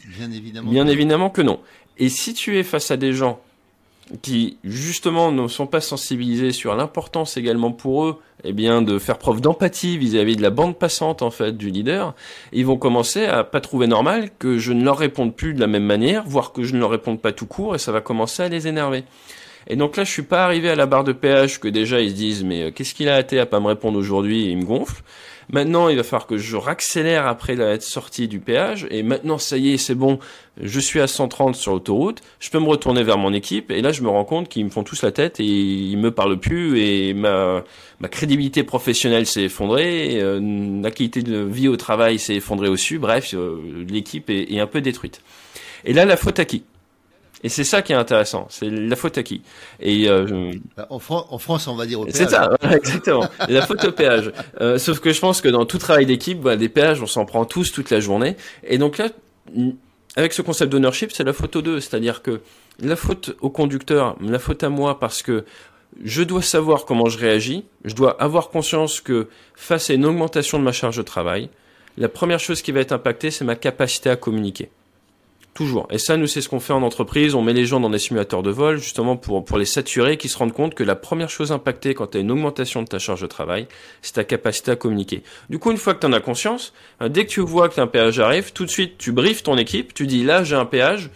[0.07, 0.71] Bien évidemment.
[0.71, 1.61] Bien évidemment que non.
[1.99, 3.40] Et si tu es face à des gens
[4.23, 9.19] qui justement ne sont pas sensibilisés sur l'importance également pour eux, eh bien, de faire
[9.19, 12.14] preuve d'empathie vis-à-vis de la bande passante en fait du leader,
[12.53, 15.66] ils vont commencer à pas trouver normal que je ne leur réponde plus de la
[15.66, 18.45] même manière, voire que je ne leur réponde pas tout court, et ça va commencer
[18.45, 19.05] à les énerver.
[19.69, 22.11] Et donc là, je suis pas arrivé à la barre de péage que déjà ils
[22.11, 24.45] se disent mais euh, qu'est-ce qu'il a hâté à pas me répondre aujourd'hui?
[24.45, 25.03] Il me gonfle.
[25.52, 28.87] Maintenant, il va falloir que je raccélère après être sorti du péage.
[28.90, 30.18] Et maintenant, ça y est, c'est bon.
[30.61, 32.20] Je suis à 130 sur l'autoroute.
[32.40, 33.70] Je peux me retourner vers mon équipe.
[33.70, 36.11] Et là, je me rends compte qu'ils me font tous la tête et ils me
[36.11, 36.80] parlent plus.
[36.80, 37.62] Et ma,
[38.00, 40.20] ma crédibilité professionnelle s'est effondrée.
[40.20, 42.98] Euh, la qualité de vie au travail s'est effondrée aussi.
[42.98, 45.20] Bref, euh, l'équipe est, est un peu détruite.
[45.85, 46.64] Et là, la faute à qui?
[47.46, 49.40] Et c'est ça qui est intéressant, c'est la faute à qui?
[49.78, 52.16] Et euh, bah, en, Fran en, France, on va dire au péage.
[52.16, 53.28] C'est ça, exactement.
[53.48, 54.32] la faute au péage.
[54.61, 57.24] Euh, sauf que je pense que dans tout travail d'équipe, bah, des péages, on s'en
[57.24, 58.37] prend tous toute la journée.
[58.64, 59.11] Et donc là,
[60.16, 61.78] avec ce concept d'ownership, c'est la faute aux deux.
[61.78, 62.40] C'est-à-dire que
[62.80, 65.44] la faute au conducteur, la faute à moi, parce que
[66.02, 67.64] je dois savoir comment je réagis.
[67.85, 71.48] Je dois avoir conscience que face à une augmentation de ma charge de travail,
[71.96, 74.68] la première chose qui va être impactée, c'est ma capacité à communiquer.
[75.57, 75.88] Toujours.
[75.90, 77.35] Et ça, nous, c'est ce qu'on fait en entreprise.
[77.35, 80.29] On met les gens dans des simulateurs de vol, justement pour, pour les saturer, qui
[80.29, 82.99] se rendent compte que la première chose impactée quand tu as une augmentation de ta
[82.99, 83.66] charge de travail,
[84.03, 85.23] c'est ta capacité à communiquer.
[85.49, 87.81] Du coup, une fois que tu en as conscience, hein, dès que tu vois que
[87.81, 90.66] un péage arrive, tout de suite, tu briefes ton équipe, tu dis là, j'ai un
[90.66, 91.09] péage,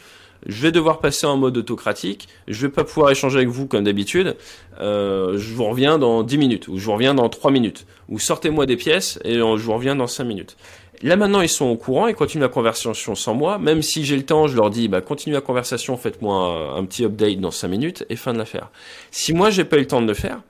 [0.46, 3.84] je vais devoir passer en mode autocratique, je vais pas pouvoir échanger avec vous comme
[3.84, 4.36] d'habitude,
[4.80, 8.18] euh, je vous reviens dans 10 minutes, ou je vous reviens dans 3 minutes, ou
[8.18, 10.56] sortez-moi des pièces et je vous reviens dans 5 minutes.
[11.02, 14.16] Là maintenant ils sont au courant, ils continuent la conversation sans moi, même si j'ai
[14.16, 17.68] le temps, je leur dis bah continuez la conversation, faites-moi un, petit update dans 5
[17.68, 18.70] minutes et fin de l'affaire.
[19.10, 20.40] Si moi j'ai pas eu le temps de le faire,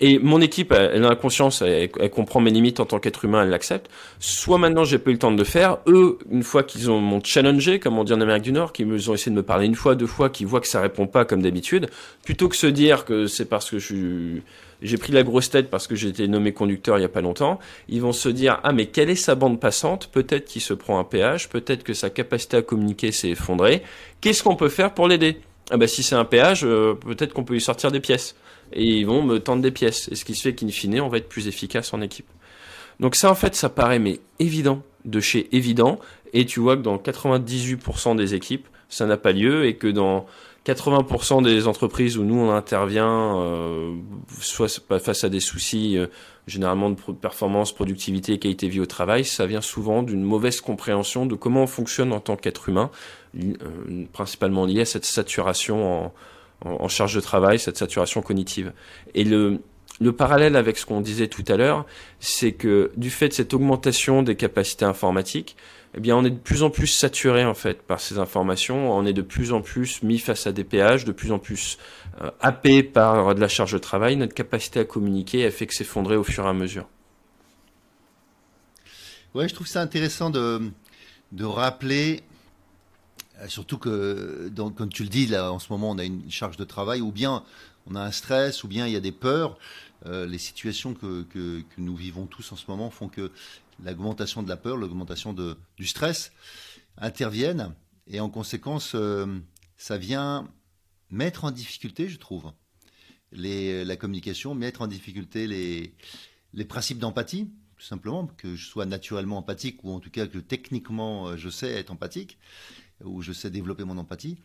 [0.00, 3.42] et mon équipe, elle, a la conscience, elle, comprend mes limites en tant qu'être humain,
[3.42, 3.90] elle l'accepte.
[4.20, 7.00] Soit maintenant j'ai pas eu le temps de le faire, eux, une fois qu'ils ont
[7.00, 9.66] m'ont challengé, comme on dit en Amérique du Nord, qu'ils ont essayé de me parler
[9.66, 11.88] une fois, deux fois, qu'ils voient que ça répond pas comme d'habitude,
[12.24, 14.42] plutôt que se dire que c'est parce que je suis
[14.82, 17.20] j'ai pris la grosse tête parce que j'ai été nommé conducteur il y a pas
[17.20, 20.08] longtemps, ils vont se dire ah mais quelle est sa bande passante?
[20.08, 23.82] Peut-être qu'il se prend un péage, peut-être que sa capacité à communiquer s'est effondrée.
[24.20, 25.40] Qu'est-ce qu'on peut faire pour l'aider?
[25.70, 28.36] Ah bah si c'est un péage, euh, peut-être qu'on peut lui sortir des pièces
[28.72, 30.08] et ils vont me tendre des pièces.
[30.08, 32.28] Et ce qui se fait qu'in fine on va être plus efficace en équipe.
[33.00, 35.98] Donc ça en fait ça paraît mais évident de chez évident
[36.32, 40.26] et tu vois que dans 98% des équipes ça n'a pas lieu et que dans
[40.68, 43.94] 80% des entreprises où nous on intervient, euh,
[44.38, 46.08] soit face à des soucis euh,
[46.46, 51.24] généralement de performance, productivité, qualité de vie au travail, ça vient souvent d'une mauvaise compréhension
[51.24, 52.90] de comment on fonctionne en tant qu'être humain,
[53.36, 56.14] euh, principalement lié à cette saturation en,
[56.64, 58.72] en, charge de travail, cette saturation cognitive.
[59.14, 59.60] Et le,
[60.00, 61.86] le parallèle avec ce qu'on disait tout à l'heure,
[62.20, 65.56] c'est que du fait de cette augmentation des capacités informatiques,
[65.94, 68.92] eh bien, on est de plus en plus saturé en fait par ces informations.
[68.92, 71.78] On est de plus en plus mis face à des péages, de plus en plus
[72.20, 74.16] euh, happé par de la charge de travail.
[74.16, 76.86] Notre capacité à communiquer a fait que s'effondrer au fur et à mesure.
[79.34, 80.70] Ouais, je trouve ça intéressant de,
[81.32, 82.22] de rappeler,
[83.40, 86.56] euh, surtout que, comme tu le dis, là, en ce moment, on a une charge
[86.56, 87.42] de travail, ou bien
[87.90, 89.58] on a un stress, ou bien il y a des peurs.
[90.06, 91.26] Euh, les situations que,
[91.76, 93.32] nous vivons tous en ce moment font que
[93.82, 96.32] l'augmentation de la peur, l'augmentation du stress
[96.96, 97.74] interviennent
[98.06, 99.26] et en conséquence, euh,
[99.76, 100.48] ça vient
[101.10, 102.52] mettre en difficulté, je trouve,
[103.32, 105.94] la communication, mettre en difficulté les,
[106.54, 110.38] les principes d'empathie, tout simplement, que je sois naturellement empathique ou en tout cas que
[110.38, 112.38] techniquement euh, je sais être empathique
[113.04, 114.38] ou je sais développer mon empathie,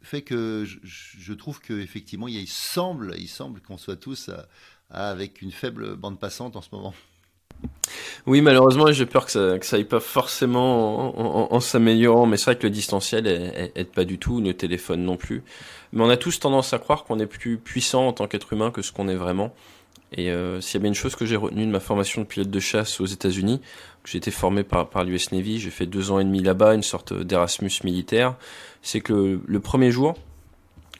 [0.00, 4.30] fait que je, je trouve qu'effectivement, il semble, il semble qu'on soit tous
[4.92, 6.94] avec une faible bande passante en ce moment.
[8.26, 12.46] Oui, malheureusement, j'ai peur que ça, que ça aille pas forcément en, s'améliorant, mais c'est
[12.46, 15.42] vrai que le distanciel aide pas du tout, le téléphone non plus.
[15.92, 18.70] Mais on a tous tendance à croire qu'on est plus puissant en tant qu'être humain
[18.70, 19.52] que ce qu'on est vraiment.
[20.14, 22.26] Et euh, s'il y a bien une chose que j'ai retenue de ma formation de
[22.26, 23.60] pilote de chasse aux États-Unis,
[24.04, 26.82] j'ai été formé par, par l'US Navy, j'ai fait deux ans et demi là-bas, une
[26.82, 28.36] sorte d'Erasmus militaire,
[28.82, 30.14] c'est que le, premier jour,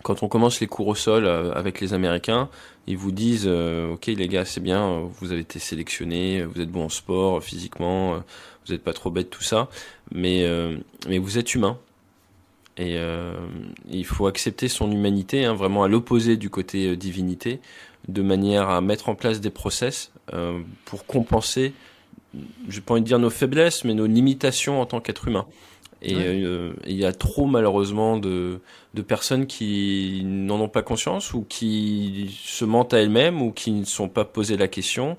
[0.03, 2.49] quand on commence les cours au sol euh, avec les Américains,
[2.87, 6.71] ils vous disent euh, ok les gars c'est bien, vous avez été sélectionnés, vous êtes
[6.71, 8.17] bon en sport, physiquement,
[8.67, 9.69] vous n'êtes pas trop bête tout ça,
[10.13, 10.47] mais
[11.09, 11.79] mais vous êtes humain.
[12.79, 12.99] Et
[13.91, 17.61] il faut accepter son humanité, hein, vraiment à l'opposé du côté divinité
[18.09, 21.73] de manière à mettre en place des process euh, pour compenser,
[22.69, 25.47] je pas envie de dire nos faiblesses, mais nos limitations en tant qu'être humain.
[26.03, 28.61] Et euh, il y a trop malheureusement de,
[28.95, 33.71] de personnes qui n'en ont pas conscience ou qui se mentent à elles-mêmes ou qui
[33.71, 35.17] ne sont pas posé la question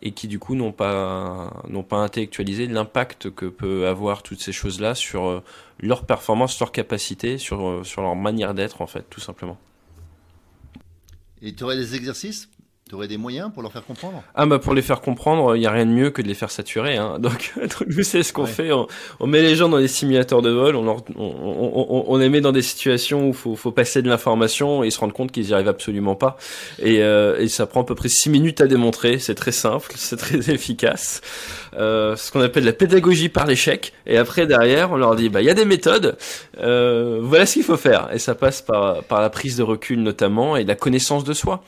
[0.00, 4.52] et qui du coup n'ont pas n'ont pas intellectualisé l'impact que peut avoir toutes ces
[4.52, 5.42] choses-là sur euh,
[5.80, 9.58] leur performance, leur capacité, sur sur leur manière d'être en fait, tout simplement.
[11.42, 12.48] Et tu aurais des exercices?
[12.92, 14.22] Tu aurais des moyens pour leur faire comprendre?
[14.34, 16.34] Ah bah pour les faire comprendre, il n'y a rien de mieux que de les
[16.34, 16.98] faire saturer.
[16.98, 17.18] Hein.
[17.20, 17.54] Donc,
[17.86, 18.70] nous c'est ce qu'on fait.
[18.70, 22.42] On, met les gens dans des simulateurs de vol, on, leur, on, on, les met
[22.42, 25.46] dans des situations où il faut, faut, passer de l'information et se rendre compte qu'ils
[25.46, 26.36] n'y arrivent absolument pas.
[26.80, 29.18] Et, euh, et, ça prend à peu près six minutes à démontrer.
[29.18, 31.22] C'est très simple, c'est très efficace.
[31.78, 33.94] Euh, ce qu'on appelle la pédagogie par l'échec.
[34.04, 36.18] Et après derrière, on leur dit bah il y a des méthodes.
[36.60, 38.10] Euh, voilà ce qu'il faut faire.
[38.12, 41.64] Et ça passe par, par la prise de recul notamment et la connaissance de soi.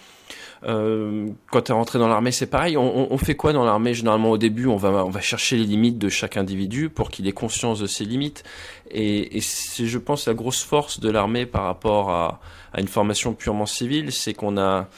[0.66, 2.76] Euh, quand tu es rentré dans l'armée, c'est pareil.
[2.76, 3.92] On, on, fait quoi dans l'armée?
[3.92, 7.26] Généralement, au début, on va, on va chercher les limites de chaque individu pour qu'il
[7.28, 8.44] ait conscience de ses limites.
[8.90, 12.40] Et, et c'est, je pense, la grosse force de l'armée par rapport à,
[12.72, 14.88] à une formation purement civile, c'est qu'on a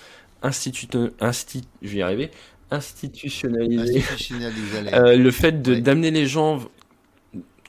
[0.43, 0.89] institu,
[1.21, 2.31] insti, je vais y arriver,
[2.71, 4.05] institutionnalisé,
[4.93, 6.61] euh, le fait de, d'amener les gens,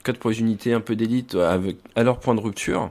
[0.04, 2.90] quatre pour les unités un peu d'élite, à leur point de rupture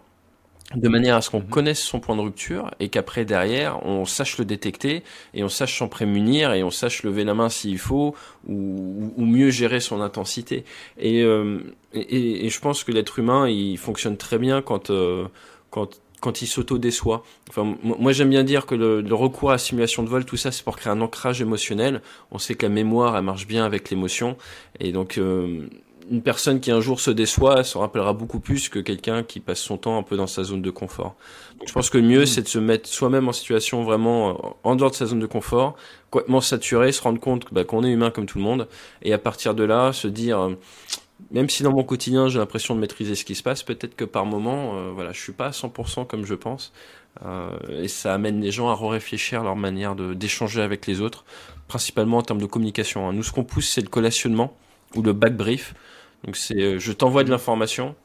[0.75, 1.47] de manière à ce qu'on mhm.
[1.47, 5.03] connaisse son point de rupture et qu'après derrière on sache le détecter
[5.34, 8.15] et on sache s'en prémunir et on sache lever la main s'il faut
[8.47, 10.65] ou, ou, mieux gérer son intensité
[11.01, 11.60] euh,
[11.93, 15.27] et, et, je pense que l'être humain il fonctionne très bien quand euh,
[15.69, 17.23] quand quand il s'auto-déçoit.
[17.47, 20.36] Enfin, moi j'aime bien dire que le, le, recours à la simulation de vol, tout
[20.36, 22.01] ça, c'est pour créer un ancrage émotionnel.
[22.32, 24.36] On sait que la mémoire, elle marche bien avec l'émotion,
[24.80, 25.67] et donc euh,
[26.10, 29.60] une personne qui un jour se déçoit se rappellera beaucoup plus que quelqu'un qui passe
[29.60, 31.15] son temps un peu dans sa zone de confort.
[31.65, 32.26] je pense que le mieux, mm.
[32.26, 35.26] c'est de se mettre soi-même en situation vraiment euh, en dehors de sa zone de
[35.26, 35.76] confort,
[36.10, 38.67] complètement saturé, se rendre compte bah, qu'on est humain comme tout le monde,
[39.02, 40.56] et à partir de là, se dire, euh,
[41.32, 44.06] même si dans mon quotidien j'ai l'impression de maîtriser ce qui se passe, peut-être que
[44.06, 46.72] par moment, euh, voilà, je suis pas à 100% comme je pense,
[47.26, 47.50] euh,
[47.82, 51.26] et ça amène les gens à réfléchir leur manière d'échanger avec les autres,
[51.67, 53.08] principalement en termes de communication.
[53.08, 53.13] Hein.
[53.13, 54.56] Nous, ce qu'on pousse, c'est le collationnement
[54.96, 55.74] ou le back brief.
[56.23, 57.95] Donc c'est, euh, je t'envoie de l'information,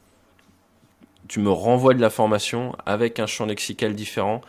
[1.27, 4.41] tu me renvoies de l'information avec un champ lexical différent.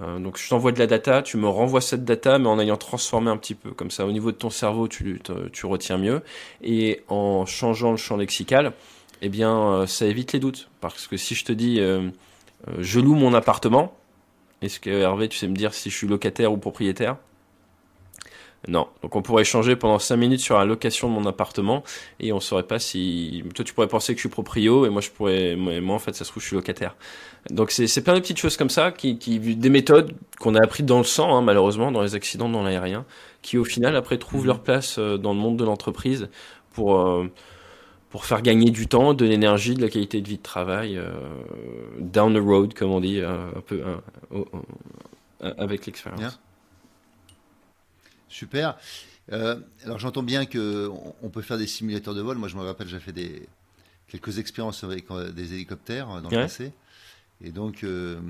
[0.00, 2.76] Euh, donc je t'envoie de la data, tu me renvoies cette data, mais en ayant
[2.76, 3.72] transformé un petit peu.
[3.72, 5.20] Comme ça, au niveau de ton cerveau, tu,
[5.52, 6.22] tu retiens mieux.
[6.62, 8.72] Et en changeant le champ lexical,
[9.20, 10.70] eh bien, euh, ça évite les doutes.
[10.80, 11.80] Parce que si je te dis,
[12.78, 13.94] je loue mon appartement,
[14.62, 17.16] est-ce que Hervé, tu sais me dire si je suis locataire ou propriétaire?
[18.68, 18.86] Non.
[19.02, 21.82] Donc on pourrait échanger pendant 5 minutes sur la location de mon appartement
[22.20, 25.00] et on saurait pas si toi tu pourrais penser que je suis proprio et moi
[25.00, 26.94] je pourrais moi en fait ça se trouve je suis locataire.
[27.50, 30.84] Donc c'est plein de petites choses comme ça qui, qui des méthodes qu'on a appris
[30.84, 33.04] dans le sang hein, malheureusement dans les accidents dans l'aérien
[33.42, 36.28] qui au final après trouvent leur place euh, dans le monde de l'entreprise
[36.72, 37.26] pour euh,
[38.10, 41.10] pour faire gagner du temps, de l'énergie, de la qualité de vie de travail euh,
[41.98, 43.82] down the road comme on dit un peu
[45.40, 46.38] avec l'expérience.
[48.32, 48.76] Super.
[49.30, 50.90] Euh, alors j'entends bien que
[51.22, 52.38] on peut faire des simulateurs de vol.
[52.38, 53.46] Moi je me rappelle, j'ai fait des
[54.08, 56.72] quelques expériences avec euh, des hélicoptères dans le passé.
[57.44, 58.20] Et donc, euh,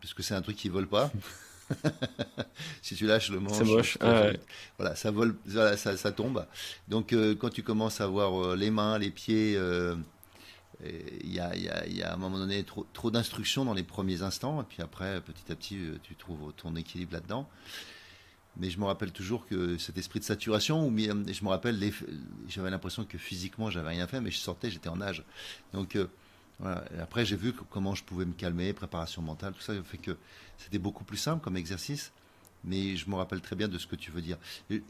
[0.00, 1.10] parce que c'est un truc qui vole pas.
[2.82, 3.98] si tu lâches le manche, moche.
[4.78, 5.34] voilà, ça vole,
[5.76, 6.46] ça, tombe.
[6.88, 9.58] Donc quand tu commences à voir les mains, les pieds,
[10.84, 13.74] il y a, y, a, y, a, à un moment donné trop, trop d'instructions dans
[13.74, 17.48] les premiers instants, et puis après, petit à petit, tu trouves ton équilibre là-dedans
[18.58, 21.78] mais je me rappelle toujours que cet esprit de saturation, où je me rappelle,
[22.48, 25.22] j'avais l'impression que physiquement j'avais rien fait, mais je sortais, j'étais en âge.
[25.72, 26.06] Donc euh,
[27.00, 30.16] après j'ai vu comment je pouvais me calmer, préparation mentale, tout ça fait que
[30.56, 32.12] c'était beaucoup plus simple comme exercice.
[32.64, 34.36] Mais je me rappelle très bien de ce que tu veux dire.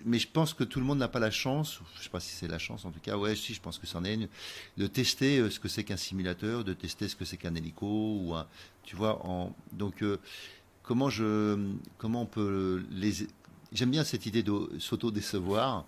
[0.06, 2.18] Mais je pense que tout le monde n'a pas la chance, je ne sais pas
[2.18, 4.28] si c'est la chance en tout cas, ouais, si, je pense que c'en est une,
[4.78, 7.86] de tester euh, ce que c'est qu'un simulateur, de tester ce que c'est qu'un hélico,
[7.86, 8.34] ou
[8.84, 9.22] tu vois,
[9.72, 10.16] donc euh,
[11.98, 13.26] comment on peut les,
[13.72, 15.84] J'aime bien cette idée de s'auto-décevoir.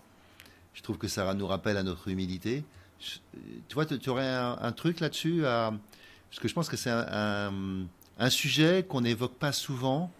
[0.74, 2.64] Je trouve que ça nous rappelle à notre humilité.
[3.00, 7.60] tu vois, tu aurais un, truc là-dessus Parce que je pense que c'est un,
[8.28, 10.10] sujet qu'on n'évoque pas souvent,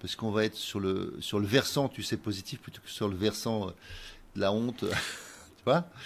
[0.00, 3.08] parce qu'on va être sur le, sur le versant, tu sais, positif, plutôt que sur
[3.08, 3.66] le versant
[4.36, 4.84] de la honte.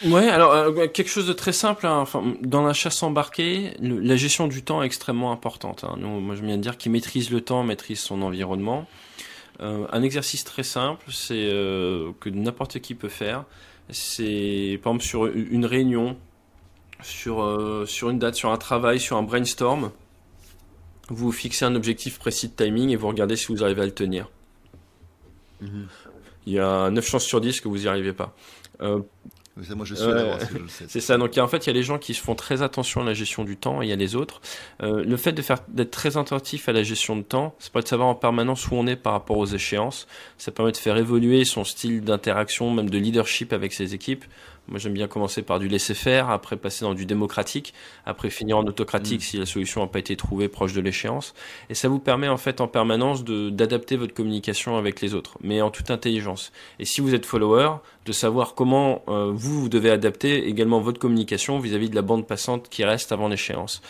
[0.05, 1.87] Ouais, alors euh, quelque chose de très simple.
[1.87, 2.05] Hein.
[2.42, 5.85] Dans la chasse embarquée, la gestion du temps est extrêmement importante.
[5.85, 5.96] Hein.
[5.98, 8.87] Nous, moi, je viens de dire qu'il maîtrise le temps, maîtrise son environnement.
[9.61, 13.44] Euh, un exercice très simple, c'est euh, que n'importe qui peut faire.
[13.90, 16.16] C'est par exemple sur une réunion,
[17.03, 19.92] sur sur une date, sur un travail, sur un brainstorm.
[21.09, 23.94] Vous fixez un objectif précis de timing et vous regardez si vous arrivez à le
[23.94, 24.29] tenir.
[25.62, 25.87] Mm-hmm.
[26.47, 28.35] Il y a 9 chances sur 10 que vous n'y arrivez pas.
[29.75, 30.07] Moi, je suis
[30.88, 31.16] C'est ça.
[31.16, 33.14] Donc, en fait, il y a les gens qui se font très attention à la
[33.14, 34.40] gestion du temps et il y a les autres.
[34.83, 37.83] Euh, le fait de faire d'être très attentif à la gestion de temps, ça permet
[37.83, 40.07] de savoir en permanence où on est par rapport aux échéances.
[40.37, 44.25] Ça permet de faire évoluer son style d'interaction, même de leadership avec ses équipes.
[44.68, 47.73] Moi, j'aime bien commencer par du laisser-faire, après passer dans du démocratique,
[48.05, 49.25] après finir en autocratique mm.
[49.25, 51.35] si la solution n'a pas été trouvée proche de l'échéance.
[51.71, 55.62] Et ça vous permet en fait en permanence d'adapter votre communication avec les autres, mais
[55.62, 56.53] en toute intelligence.
[56.79, 57.77] Et si vous êtes follower,
[58.09, 62.71] de savoir comment euh, vous, devez adapter également votre communication vis-à-vis de la bande passante
[62.71, 63.83] qui reste avant l'échéance.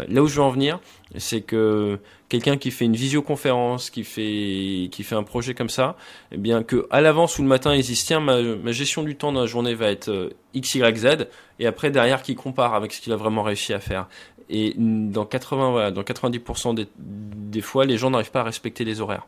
[0.00, 0.80] Euh, là où je veux en venir,
[1.18, 1.98] c'est que
[2.30, 5.96] quelqu'un qui fait une visioconférence, qui fait qui fait un projet comme ça,
[6.32, 9.30] eh bien que à l'avance ou le matin ils disent tiens ma, gestion du temps
[9.30, 12.94] dans la journée va être euh, x y z et après derrière qui compare avec
[12.94, 14.08] ce qu'il a vraiment réussi à faire.
[14.48, 18.84] Et dans 80 voilà, dans 90% des, des fois les gens n'arrivent pas à respecter
[18.86, 19.26] les horaires.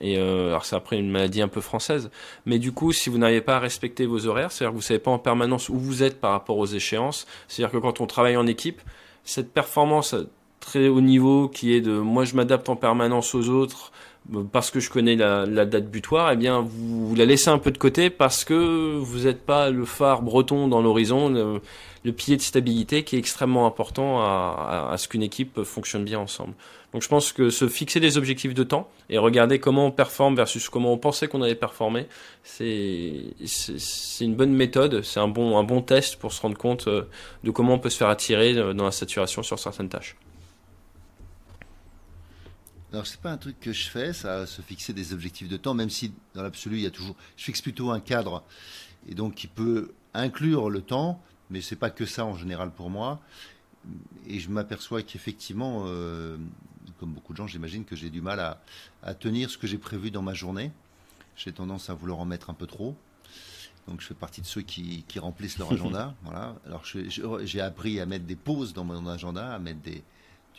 [0.00, 2.10] Et euh, alors c'est après une maladie un peu française,
[2.46, 5.00] mais du coup si vous n'arrivez pas à respecter vos horaires, c'est-à-dire que vous savez
[5.00, 8.36] pas en permanence où vous êtes par rapport aux échéances, c'est-à-dire que quand on travaille
[8.36, 8.80] en équipe,
[9.24, 10.14] cette performance
[10.60, 13.92] très haut niveau qui est de moi je m'adapte en permanence aux autres
[14.34, 17.70] euh, parce que je connais la, date butoir, eh bien vous, la laissez un peu
[17.70, 21.60] de côté parce que vous n'êtes pas le phare breton dans l'horizon,
[22.04, 26.54] le, pilier de stabilité qui est extrêmement important à, ce qu'une équipe fonctionne bien ensemble.
[26.92, 30.34] Donc je pense que se fixer des objectifs de temps et regarder comment on performe
[30.34, 32.08] versus comment on pensait qu'on allait performer,
[32.42, 33.34] c'est
[34.20, 37.04] une bonne méthode, c'est un bon un bon test pour se rendre compte euh,
[37.44, 40.16] de comment on peut se faire attirer euh, dans la saturation sur certaines tâches.
[42.92, 45.74] Alors, c'est pas un truc que je fais, ça, se fixer des objectifs de temps,
[45.74, 47.14] même si dans l'absolu, il y a toujours.
[47.36, 48.42] Je fixe plutôt un cadre,
[49.08, 52.90] et donc qui peut inclure le temps, mais c'est pas que ça en général pour
[52.90, 53.20] moi.
[54.26, 56.36] Et je m'aperçois qu'effectivement, euh,
[57.00, 58.38] comme beaucoup de gens, j'imagine que j'ai du mal
[59.02, 60.70] à, tenir ce que j'ai prévu dans ma journée.
[61.34, 62.94] J'ai tendance à vouloir en mettre un peu trop.
[63.88, 66.14] Donc je fais partie de ceux qui, remplissent leur agenda.
[66.22, 66.54] voilà.
[66.66, 70.04] Alors j'ai appris à mettre des pauses dans mon agenda, à mettre des,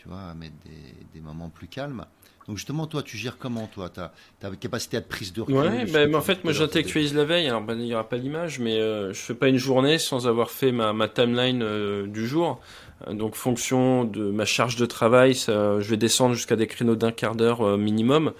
[0.01, 2.05] tu vois, à mettre des, des moments plus calmes.
[2.47, 3.89] Donc justement, toi, tu gères comment, toi?
[3.89, 4.11] Ta
[4.59, 7.47] capacité à prise de recul Ouais, ben, en fait, moi, j'intellectualise la veille.
[7.47, 10.27] Alors, ben, il n'y aura pas l'image, mais euh, je fais pas une journée sans
[10.27, 12.59] avoir fait ma, ma timeline euh, du jour.
[13.07, 16.95] Euh, donc, fonction de ma charge de travail, ça, je vais descendre jusqu'à des créneaux
[16.95, 18.33] d'un quart d'heure minimum.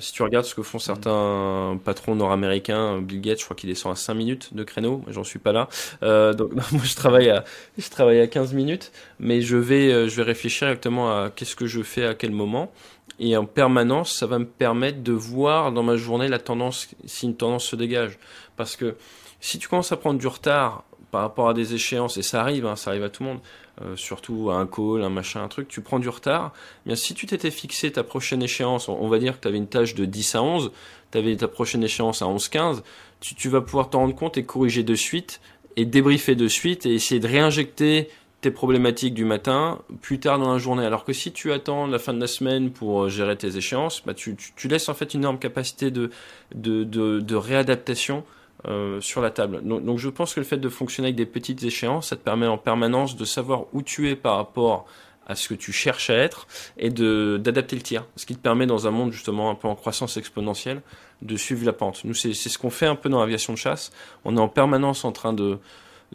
[0.00, 3.92] Si tu regardes ce que font certains patrons nord-américains, Bill Gates, je crois qu'il descend
[3.92, 5.04] à 5 minutes de créneau.
[5.08, 5.68] J'en suis pas là.
[6.02, 7.44] Euh, donc moi je travaille à
[7.78, 11.66] je travaille à 15 minutes, mais je vais je vais réfléchir exactement à qu'est-ce que
[11.66, 12.72] je fais à quel moment
[13.18, 17.26] et en permanence, ça va me permettre de voir dans ma journée la tendance, si
[17.26, 18.18] une tendance se dégage.
[18.56, 18.96] Parce que
[19.40, 22.66] si tu commences à prendre du retard par rapport à des échéances, et ça arrive,
[22.66, 23.40] hein, ça arrive à tout le monde,
[23.82, 26.52] euh, surtout à un call, un machin, un truc, tu prends du retard,
[26.84, 29.56] eh bien si tu t'étais fixé ta prochaine échéance, on, va dire que tu avais
[29.56, 30.70] une tâche de 10 à 11,
[31.10, 32.82] tu avais ta prochaine échéance à 11-15,
[33.20, 35.40] tu, vas pouvoir t'en rendre compte et corriger de suite,
[35.76, 38.08] et débriefer de suite, et essayer de réinjecter
[38.42, 40.84] tes problématiques du matin plus tard dans la journée.
[40.84, 44.02] Alors que si tu attends la fin de la semaine pour euh, gérer tes échéances,
[44.06, 44.36] bah tu,
[44.68, 46.10] laisses en fait une énorme capacité de,
[46.54, 48.22] de, de réadaptation
[48.66, 49.60] euh, sur la table.
[49.62, 52.46] Donc, je pense que le fait de fonctionner avec des petites échéances, ça te permet
[52.46, 54.86] en permanence de savoir où tu es par rapport
[55.26, 56.46] à ce que tu cherches à être
[56.76, 58.04] et de d'adapter le tir.
[58.16, 60.82] Ce qui te permet dans un monde justement un peu en croissance exponentielle
[61.22, 62.04] de suivre la pente.
[62.04, 63.90] Nous c'est ce qu'on fait un peu dans l'aviation de chasse.
[64.26, 65.58] On est en permanence en train de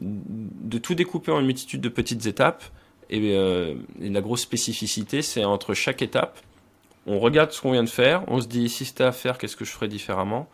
[0.02, 2.64] de tout découper en une multitude de petites étapes.
[3.12, 6.40] Euh, et, la grosse spécificité, c'est entre chaque étape,
[7.08, 9.56] on regarde ce qu'on vient de faire, on se dit si c'était à faire, qu'est-ce
[9.56, 10.48] que je ferais différemment?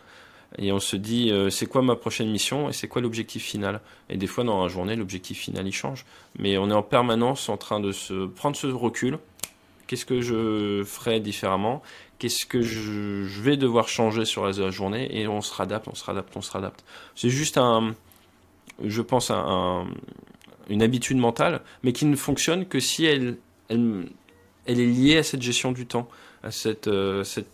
[0.57, 3.81] Et on se dit euh, c'est quoi ma prochaine mission et c'est quoi l'objectif final?
[4.09, 6.05] Et des fois dans la journée l'objectif final il change,
[6.39, 9.19] mais on est en permanence en train de se prendre ce recul.
[9.87, 11.83] Qu'est-ce que je ferais différemment?
[12.17, 15.15] Qu'est-ce que je, vais devoir changer sur la journée?
[15.15, 16.83] Et on se radapte, on se radapte, on se radapte.
[17.13, 17.93] C'est juste un,
[18.83, 19.85] je pense, un,
[20.69, 23.37] une habitude mentale, mais qui ne fonctionne que si elle,
[23.69, 24.07] elle,
[24.65, 26.09] elle, est liée à cette gestion du temps,
[26.41, 27.49] à cette, euh, cette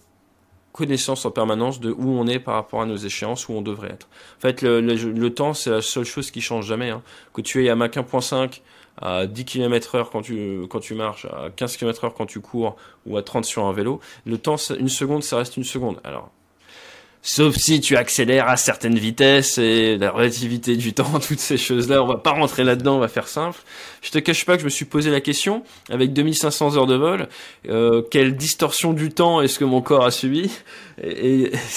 [0.72, 3.90] connaissance en permanence de où on est par rapport à nos échéances, où on devrait
[3.90, 4.08] être.
[4.38, 6.90] En fait, le, le, temps, c'est la seule chose qui change jamais.
[6.90, 7.02] Hein.
[7.34, 8.62] Que tu aies à Mach 1.5
[9.02, 12.40] à 10 km heure quand tu, quand tu marches, à 15 km heure quand tu
[12.40, 12.76] cours,
[13.06, 16.00] ou à 30 sur un vélo, le temps, une seconde, ça reste une seconde.
[16.04, 16.32] Alors,
[17.24, 22.02] Sauf si tu accélères à certaines vitesses et la relativité du temps, toutes ces choses-là,
[22.02, 23.60] on va pas rentrer là-dedans, on va faire simple.
[24.02, 26.96] Je te cache pas que je me suis posé la question, avec 2500 heures de
[26.96, 27.28] vol,
[27.70, 30.52] euh, quelle distorsion du temps est-ce que mon corps a subi?
[31.04, 31.52] Et,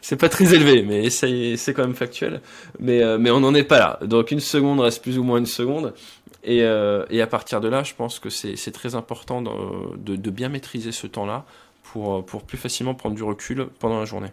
[0.00, 2.40] c'est pas très élevé, mais c'est quand même factuel.
[2.80, 3.98] Mais, euh, mais on n'en est pas là.
[4.02, 5.94] Donc une seconde reste plus ou moins une seconde.
[6.42, 10.30] Et, euh, et à partir de là, je pense que c'est très important de, de
[10.30, 11.44] bien maîtriser ce temps-là
[11.84, 14.30] pour, pour plus facilement prendre du recul pendant la journée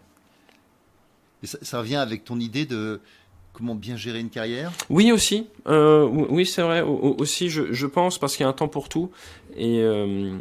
[1.44, 3.00] ça, revient avec ton idée de
[3.54, 4.72] comment bien gérer une carrière?
[4.89, 6.82] Oui aussi, euh, oui c'est vrai.
[6.82, 9.12] Aussi je, je pense parce qu'il y a un temps pour tout.
[9.56, 10.38] Et euh,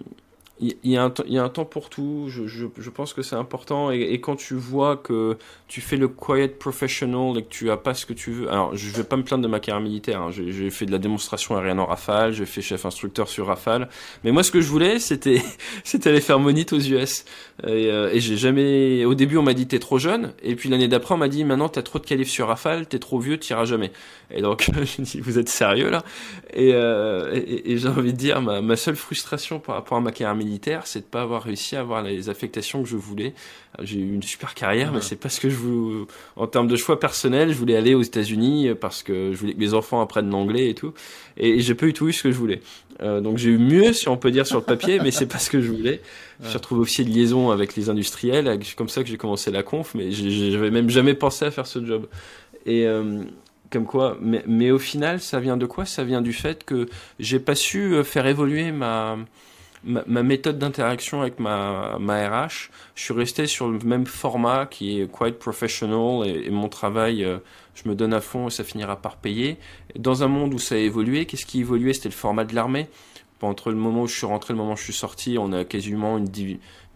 [0.60, 2.26] il y, a un, il y a un temps pour tout.
[2.28, 3.90] Je, je, je pense que c'est important.
[3.90, 5.38] Et, et, quand tu vois que
[5.68, 8.50] tu fais le quiet professional et que tu as pas ce que tu veux.
[8.50, 10.20] Alors, je vais pas me plaindre de ma carrière militaire.
[10.20, 10.30] Hein.
[10.30, 12.34] J'ai fait de la démonstration aérienne en Rafale.
[12.34, 13.88] J'ai fait chef instructeur sur Rafale.
[14.22, 15.42] Mais moi, ce que je voulais, c'était,
[16.04, 17.24] aller faire monite aux US.
[17.66, 19.06] Et, euh, et j'ai jamais.
[19.06, 20.34] Au début, on m'a dit t'es trop jeune.
[20.42, 22.86] Et puis l'année d'après, on m'a dit maintenant t'as trop de qualifs sur Rafale.
[22.86, 23.92] T'es trop vieux, t'iras jamais.
[24.30, 26.04] Et donc, je dit vous êtes sérieux là?
[26.52, 30.00] Et, euh, et, et j'ai envie de dire ma, ma seule frustration par rapport à
[30.02, 30.49] ma carrière militaire
[30.84, 33.34] c'est de pas avoir réussi à avoir les affectations que je voulais.
[33.80, 36.06] J'ai eu une super carrière, mais c'est pas ce que je voulais.
[36.36, 39.58] En termes de choix personnel, je voulais aller aux États-Unis parce que je voulais que
[39.58, 40.92] mes enfants apprennent l'anglais et tout.
[41.36, 42.60] Et j'ai pas eu tout eu ce que je voulais.
[43.02, 45.38] Euh, donc j'ai eu mieux, si on peut dire, sur le papier, mais c'est pas
[45.38, 46.00] ce que je voulais.
[46.38, 48.58] Je me suis retrouvé officier de liaison avec les industriels.
[48.62, 51.66] C'est comme ça que j'ai commencé la conf, mais j'avais même jamais pensé à faire
[51.66, 52.06] ce job.
[52.66, 53.22] Et euh,
[53.70, 55.86] comme quoi, mais, mais, au final, ça vient de quoi?
[55.86, 56.88] Ça vient du fait que
[57.18, 59.16] j'ai pas su euh, faire évoluer ma
[59.84, 65.00] ma, méthode d'interaction avec ma, ma RH, je suis resté sur le même format qui
[65.00, 67.38] est quite professional et, mon travail, euh,
[67.74, 69.56] je me donne à fond et ça finira par payer.
[69.98, 71.92] Dans un monde où ça a évolué, qu'est-ce qui évoluait?
[71.92, 72.88] C'était le format de l'armée.
[73.42, 75.52] Entre le moment où je suis rentré et le moment où je suis sorti, on
[75.52, 76.28] a quasiment une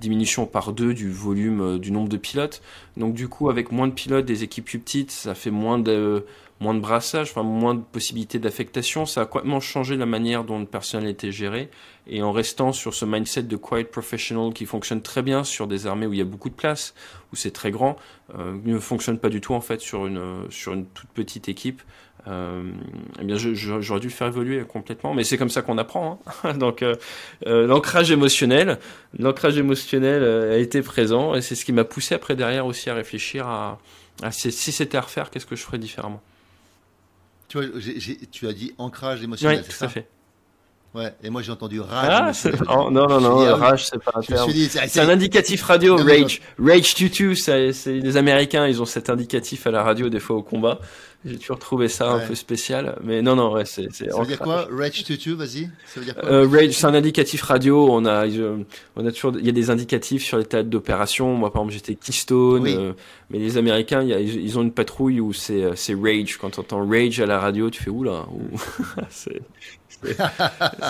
[0.01, 2.61] diminution par deux du volume euh, du nombre de pilotes.
[2.99, 6.27] Donc du coup, avec moins de pilotes, des équipes plus petites, ça fait moins de
[6.61, 9.07] moins de brassage, enfin moins de possibilités d'affectation.
[9.07, 11.69] Ça a complètement changé la manière dont le personnel était géré.
[12.07, 15.87] Et en restant sur ce mindset de quiet professional qui fonctionne très bien sur des
[15.87, 16.95] armées où il y a beaucoup de place,
[17.33, 17.97] où c'est très grand,
[18.39, 21.83] euh, ne fonctionne pas du tout en fait sur une sur une toute petite équipe.
[22.27, 22.63] Euh,
[23.21, 26.21] eh bien, j'aurais dû le faire évoluer complètement, mais c'est comme ça qu'on apprend.
[26.45, 26.55] Hein.
[26.59, 26.95] Donc, euh,
[27.47, 28.79] euh, l'ancrage émotionnel,
[29.19, 32.89] l'ancrage émotionnel euh, a été présent, et c'est ce qui m'a poussé après derrière aussi
[32.89, 33.79] à réfléchir à,
[34.23, 36.23] à si c'était à refaire, qu'est-ce que je ferais différemment.
[37.49, 37.67] Tu vois,
[38.31, 39.65] tu as dit ancrage émotionnel.
[39.67, 40.09] Oui, tout à fait.
[40.95, 42.47] Ouais, et moi j'ai entendu rage.
[42.69, 44.49] Ah, non, non, non, ah rage, c'est pas un terme.
[44.87, 46.41] C'est un indicatif radio, rage.
[46.59, 50.43] Rage tutu, c'est les Américains, ils ont cet indicatif à la radio des fois au
[50.43, 50.79] combat.
[51.25, 53.91] J'ai toujours trouvé ça un peu spécial, mais non, non, ouais, c'est.
[53.93, 55.71] Ça veut dire quoi, Rage tutu, vas-y?
[55.87, 57.89] Ça veut dire quoi euh, Rage, c'est un indicatif radio.
[57.91, 58.27] On a,
[58.95, 61.35] on a toujours, il y a des indicatifs sur les théâtres d'opération.
[61.35, 62.93] Moi, par exemple, j'étais Keystone, euh,
[63.31, 66.37] mais les Américains, y a, ils ont une patrouille où c'est, euh, c'est Rage.
[66.39, 68.27] Quand tu entends Rage à la radio, tu fais oula.
[69.09, 69.41] c'est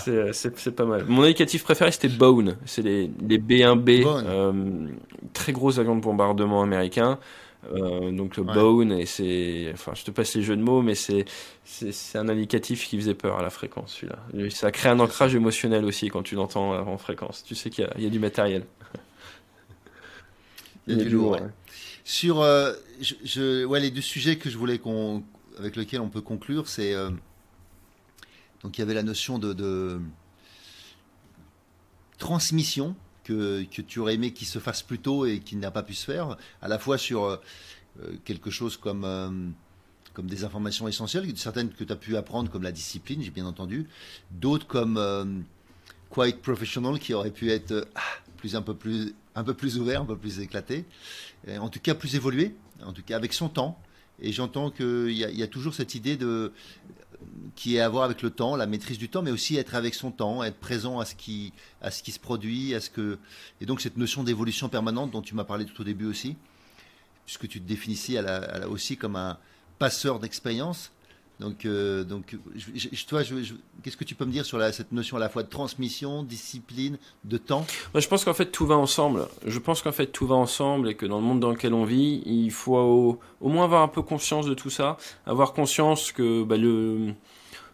[0.05, 1.05] c'est pas mal.
[1.07, 2.57] Mon indicatif préféré, c'était Bone.
[2.67, 4.89] C'est les, les B1B, euh,
[5.33, 7.19] très gros avions de bombardement américains.
[7.73, 9.71] Euh, donc le Bone, et c'est.
[9.73, 11.25] Enfin, je te passe les jeux de mots, mais c'est
[12.15, 14.19] un indicatif qui faisait peur à la fréquence, celui-là.
[14.51, 17.43] Ça crée un ancrage émotionnel aussi quand tu l'entends en fréquence.
[17.45, 18.65] Tu sais qu'il y, y, a du matériel.
[20.87, 21.39] Il y a du lourd.
[22.05, 25.23] Sur euh, je, ouais, les deux sujets que je voulais qu'on
[25.59, 27.11] avec lesquels on peut conclure, c'est euh,
[28.65, 30.01] donc il y avait la notion de,
[32.19, 35.95] transmission que, tu aurais aimé qu'il se fasse plus tôt et qui n'a pas pu
[35.95, 37.37] se faire, à la fois sur euh,
[38.25, 39.31] quelque chose comme, euh,
[40.15, 43.47] comme des informations essentielles, certaines que tu as pu apprendre comme la discipline, j'ai bien
[43.47, 43.87] entendu,
[44.31, 45.27] d'autres comme euh,
[46.11, 48.01] quite professional qui auraient pu être ah,
[48.39, 50.87] plus, un, peu plus, un peu plus ouvert, un peu plus éclaté,
[51.59, 53.79] en tout cas plus évolué, en tout cas avec son temps.
[54.21, 56.53] Et j'entends qu'il y, a toujours cette idée de
[57.57, 59.95] qui est à voir avec le temps, la maîtrise du temps, mais aussi être avec
[59.95, 63.19] son temps, être présent à ce qui, à ce qui se produit, à ce que,
[63.61, 66.37] et donc cette notion d'évolution permanente dont tu m'as parlé tout au début aussi,
[67.25, 69.39] puisque tu te définissais à aussi comme un
[69.79, 70.93] passeur d'expérience.
[71.45, 73.21] Donc, euh, donc je, toi,
[73.83, 76.97] qu'est-ce que tu peux me dire sur cette notion à la fois de transmission, discipline,
[77.25, 77.67] de temps?
[77.93, 79.29] Moi, Je pense qu'en fait tout va ensemble.
[79.47, 81.85] Je pense qu'en fait tout va ensemble et que dans le monde dans lequel on
[81.85, 86.45] vit, il faut au, moins avoir un peu conscience de tout ça, avoir conscience que
[86.45, 87.13] bah, le,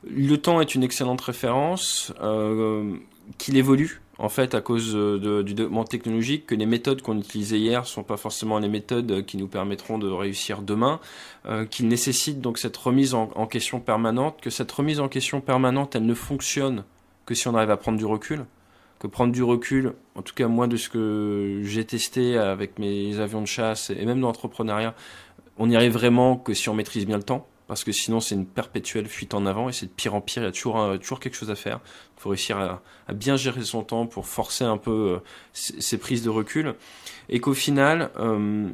[0.04, 2.96] le temps est une excellente référence, euh,
[3.38, 7.58] qu'il évolue en fait, à cause de, du développement technologique, que les méthodes qu'on utilisait
[7.58, 11.00] hier sont pas forcément les méthodes qui nous permettront de réussir demain,
[11.46, 15.40] euh, qu'il nécessite donc cette remise en, en, question permanente, que cette remise en question
[15.40, 16.84] permanente, elle ne fonctionne
[17.24, 18.44] que si on arrive à prendre du recul,
[18.98, 23.18] que prendre du recul, en tout cas moi de ce que j'ai testé avec mes
[23.20, 24.94] avions de chasse et même dans l'entrepreneuriat,
[25.56, 28.34] on n'y arrive vraiment que si on maîtrise bien le temps parce que sinon c'est
[28.34, 31.20] une perpétuelle fuite en avant et c'est de pire en pire, il y a toujours,
[31.20, 31.78] quelque chose à faire.
[32.16, 35.18] Il faut réussir à, bien gérer son temps pour forcer un peu euh,
[35.52, 36.74] ces, prises de recul
[37.28, 38.72] et qu'au final, euh,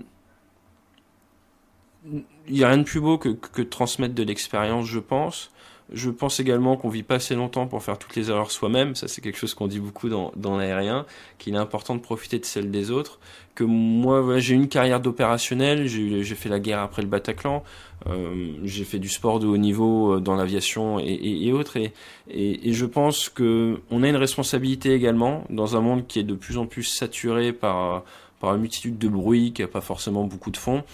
[2.48, 5.50] il n'y a rien de plus beau que, que de transmettre de l'expérience, je pense.
[5.92, 8.96] Je pense également qu'on vit pas assez longtemps pour faire toutes les erreurs soi-même.
[8.96, 11.06] Ça, c'est quelque chose qu'on dit beaucoup dans, dans l'aérien,
[11.38, 13.20] qu'il est important de profiter de celles des autres.
[13.54, 15.86] Que moi, voilà, j'ai une carrière d'opérationnel.
[15.86, 17.62] J'ai fait la guerre après le Bataclan.
[18.08, 21.76] Euh, j'ai fait du sport de haut niveau euh, dans l'aviation et, et, et, autres.
[21.76, 21.92] Et,
[22.28, 26.34] et, je pense que on a une responsabilité également dans un monde qui est de
[26.34, 28.02] plus en plus saturé par
[28.38, 30.84] par une multitude de bruit, qui a pas forcément beaucoup de fond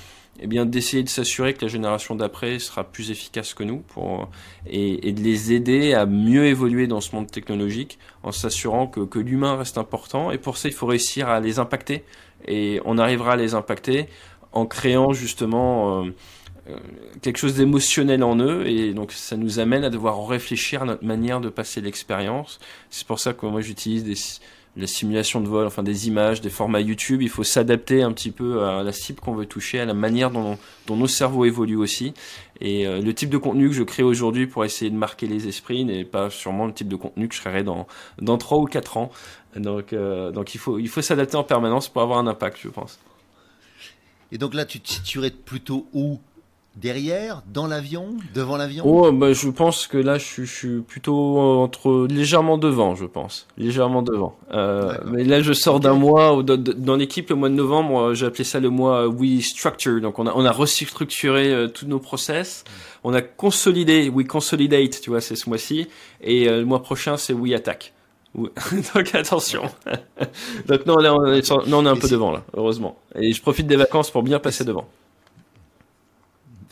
[0.40, 4.30] eh bien d'essayer de s'assurer que la génération d'après sera plus efficace que nous pour,
[4.66, 9.18] et, de les aider à mieux évoluer dans ce monde technologique en s'assurant que, que
[9.18, 10.30] l'humain reste important.
[10.30, 12.04] Et pour ça il faut réussir à les impacter.
[12.48, 14.08] Et on arrivera à les impacter
[14.52, 16.10] en créant justement euh,
[16.70, 16.76] euh
[17.20, 18.66] quelque chose d'émotionnel en eux.
[18.66, 22.58] Et donc ça nous amène à devoir réfléchir à notre manière de passer l'expérience.
[22.90, 24.16] C'est pour ça que moi j'utilise des
[24.76, 28.30] la simulation de vol, enfin des images, des formats YouTube, il faut s'adapter un petit
[28.30, 31.76] peu à la cible qu'on veut toucher, à la manière dont, dont nos cerveaux évoluent
[31.76, 32.14] aussi.
[32.60, 35.46] Et euh, le type de contenu que je crée aujourd'hui pour essayer de marquer les
[35.46, 37.86] esprits n'est pas sûrement le type de contenu que je créerai dans
[38.20, 39.10] dans trois ou quatre ans.
[39.56, 42.68] Donc euh, donc il faut il faut s'adapter en permanence pour avoir un impact, je
[42.68, 42.98] pense.
[44.30, 46.18] Et donc là, tu te situerais plutôt où
[46.76, 48.82] Derrière, dans l'avion, devant l'avion?
[48.86, 54.00] Oh, bah, je pense que là, je, suis plutôt entre légèrement devant, je pense, légèrement
[54.00, 54.38] devant.
[54.52, 58.24] Euh, mais là, je sors d'un mois où, dans l'équipe le mois de novembre, j'ai
[58.24, 60.00] appelé ça le mois We Structure.
[60.00, 62.64] Donc, on a on a restructuré euh, tous nos process,
[63.04, 65.88] on a consolidé, We Consolidate, tu vois, c'est ce mois-ci,
[66.22, 67.92] et euh, le mois prochain, c'est We Attack.
[68.34, 69.64] Donc attention.
[70.66, 72.98] Donc non, là, on est, non, on est un peu devant là, heureusement.
[73.14, 74.88] Et je profite des vacances pour bien passer devant.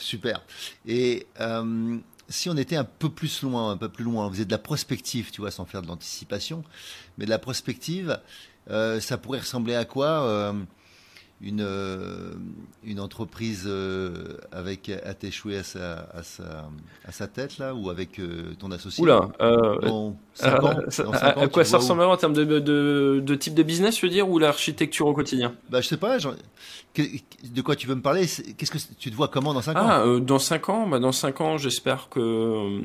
[0.01, 0.43] Super.
[0.87, 1.99] Et euh,
[2.29, 4.59] si on était un peu plus loin, un peu plus loin, on faisait de la
[4.59, 6.65] prospective, tu vois, sans faire de l'anticipation,
[7.19, 8.19] mais de la prospective,
[8.71, 10.53] euh, ça pourrait ressembler à quoi euh,
[11.43, 12.35] une, euh,
[12.85, 16.69] une entreprise euh, avec à t'échouer à sa, à, sa,
[17.05, 19.03] à sa tête là ou avec euh, ton associé?
[19.03, 19.29] Oula,
[19.83, 24.13] bon, à, quoi ça ressemblerait en termes de, de, de, type de business, je veux
[24.13, 25.55] dire, ou l'architecture au quotidien?
[25.71, 26.19] Bah je sais pas.
[26.19, 26.35] Genre,
[26.97, 28.27] de quoi tu veux me parler?
[28.27, 29.81] Qu'est-ce que tu te vois comment dans 5 ans?
[29.83, 32.81] ah, Dans 5 ans, bah dans 5 ans, j'espère que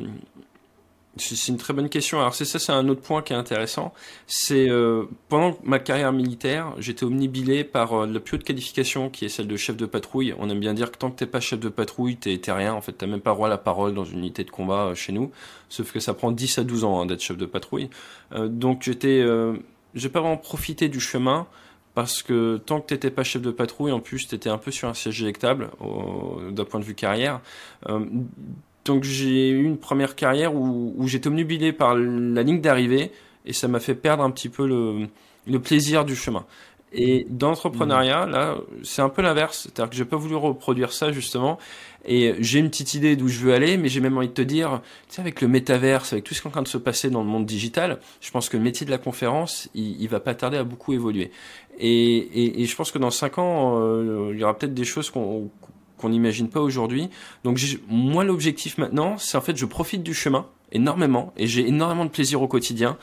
[1.17, 2.19] c'est une très bonne question.
[2.19, 3.93] Alors c'est ça, c'est un autre point qui est intéressant.
[4.27, 9.25] C'est euh, pendant ma carrière militaire, j'étais omnibilé par euh, la plus haute qualification qui
[9.25, 10.35] est celle de chef de patrouille.
[10.39, 12.73] On aime bien dire que tant que t'es pas chef de patrouille, t'es rien.
[12.73, 14.95] En fait, t'as même pas droit à la parole dans une unité de combat euh,
[14.95, 15.31] chez nous.
[15.69, 17.89] Sauf que ça prend 10 à 12 ans hein, d'être chef de patrouille.
[18.35, 19.25] Donc j'étais,
[19.95, 21.47] j'ai pas vraiment profité du chemin
[21.95, 24.87] parce que tant que t'étais pas chef de patrouille, en plus t'étais un peu sur
[24.87, 25.69] un siège électable
[26.51, 27.41] d'un point de vue carrière.
[28.85, 33.11] Donc j'ai eu une première carrière où, où j'étais omnubilé par la ligne d'arrivée
[33.45, 35.07] et ça m'a fait perdre un petit peu le,
[35.47, 36.45] le plaisir du chemin.
[36.97, 39.63] Et dans l'entrepreneuriat, là, c'est un peu l'inverse.
[39.63, 41.57] C'est-à-dire que j'ai pas voulu reproduire ça, justement.
[42.05, 44.41] Et j'ai une petite idée d'où je veux aller, mais j'ai même envie de te
[44.41, 46.77] dire, tu sais, avec le métaverse, avec tout ce qui est en train de se
[46.77, 50.07] passer dans le monde digital, je pense que le métier de la conférence, il, il
[50.07, 51.31] va pas tarder à beaucoup évoluer.
[51.79, 54.85] Et, et, et je pense que dans cinq ans, euh, il y aura peut-être des
[54.85, 55.49] choses qu'on
[55.97, 57.09] qu'on n'imagine pas aujourd'hui.
[57.43, 62.05] Donc moi l'objectif maintenant, c'est en fait je profite du chemin énormément et j'ai énormément
[62.05, 62.97] de plaisir au quotidien.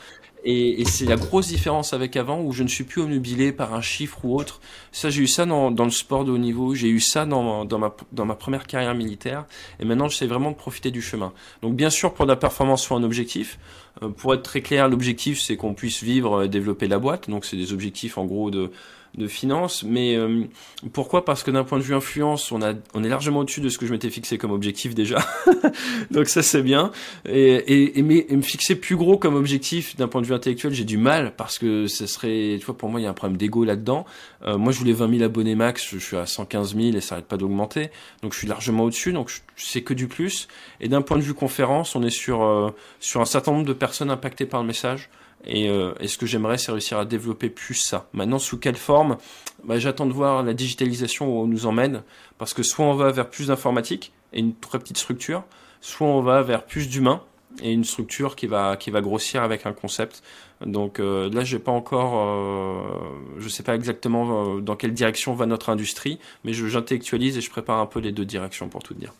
[0.45, 3.73] Et, et c'est la grosse différence avec avant où je ne suis plus omnubilé par
[3.73, 4.59] un chiffre ou autre.
[4.91, 7.63] Ça, j'ai eu ça dans, dans, le sport de haut niveau, j'ai eu ça dans,
[7.63, 9.45] dans, ma, dans ma première carrière militaire.
[9.79, 11.31] Et maintenant, j'essaie vraiment de profiter du chemin.
[11.61, 13.57] Donc, bien sûr, pour la performance, faut un objectif.
[14.01, 17.29] Euh, pour être très clair, l'objectif, c'est qu'on puisse vivre et développer la boîte.
[17.29, 18.69] Donc, c'est des objectifs, en gros, de
[19.17, 19.83] de finances.
[19.83, 20.43] Mais euh,
[20.91, 21.25] pourquoi?
[21.25, 23.77] Parce que d'un point de vue influence, on, a, on est largement au-dessus de ce
[23.77, 25.19] que je m'étais fixé comme objectif déjà.
[26.11, 26.91] Donc ça c'est bien.
[27.27, 30.73] Et, et, et, mais, me fixer plus gros comme objectif d'un point de vue intellectuel,
[30.73, 33.13] j'ai du mal parce que ce serait, tu vois, pour moi il y a un
[33.13, 34.05] problème d'ego là-dedans.
[34.45, 37.15] Euh, moi je voulais 20 000 abonnés max, je suis à 115 000 et ça
[37.15, 37.89] n'arrête pas d'augmenter.
[38.21, 39.13] Donc je suis largement au-dessus.
[39.13, 40.47] Donc c'est que du plus.
[40.81, 43.73] Et d'un point de vue conférence, on est sur euh, sur un certain nombre de
[43.73, 45.09] personnes impactées par le message.
[45.45, 48.07] Et, euh, et, ce que j'aimerais, c'est réussir à développer plus ça.
[48.13, 49.17] Maintenant, sous quelle forme?
[49.65, 52.03] Bah, J'attends de voir la digitalisation où on nous emmène,
[52.37, 55.43] parce que soit on va vers plus d'informatique et une très petite structure,
[55.81, 57.21] soit on va vers plus d'humain
[57.61, 60.23] et une structure qui va qui va grossir avec un concept.
[60.65, 65.33] Donc euh, là, j'ai pas encore, euh, je sais pas exactement euh, dans quelle direction
[65.33, 68.93] va notre industrie, mais j'intellectualise et je prépare un peu les deux directions pour tout
[68.93, 69.13] dire.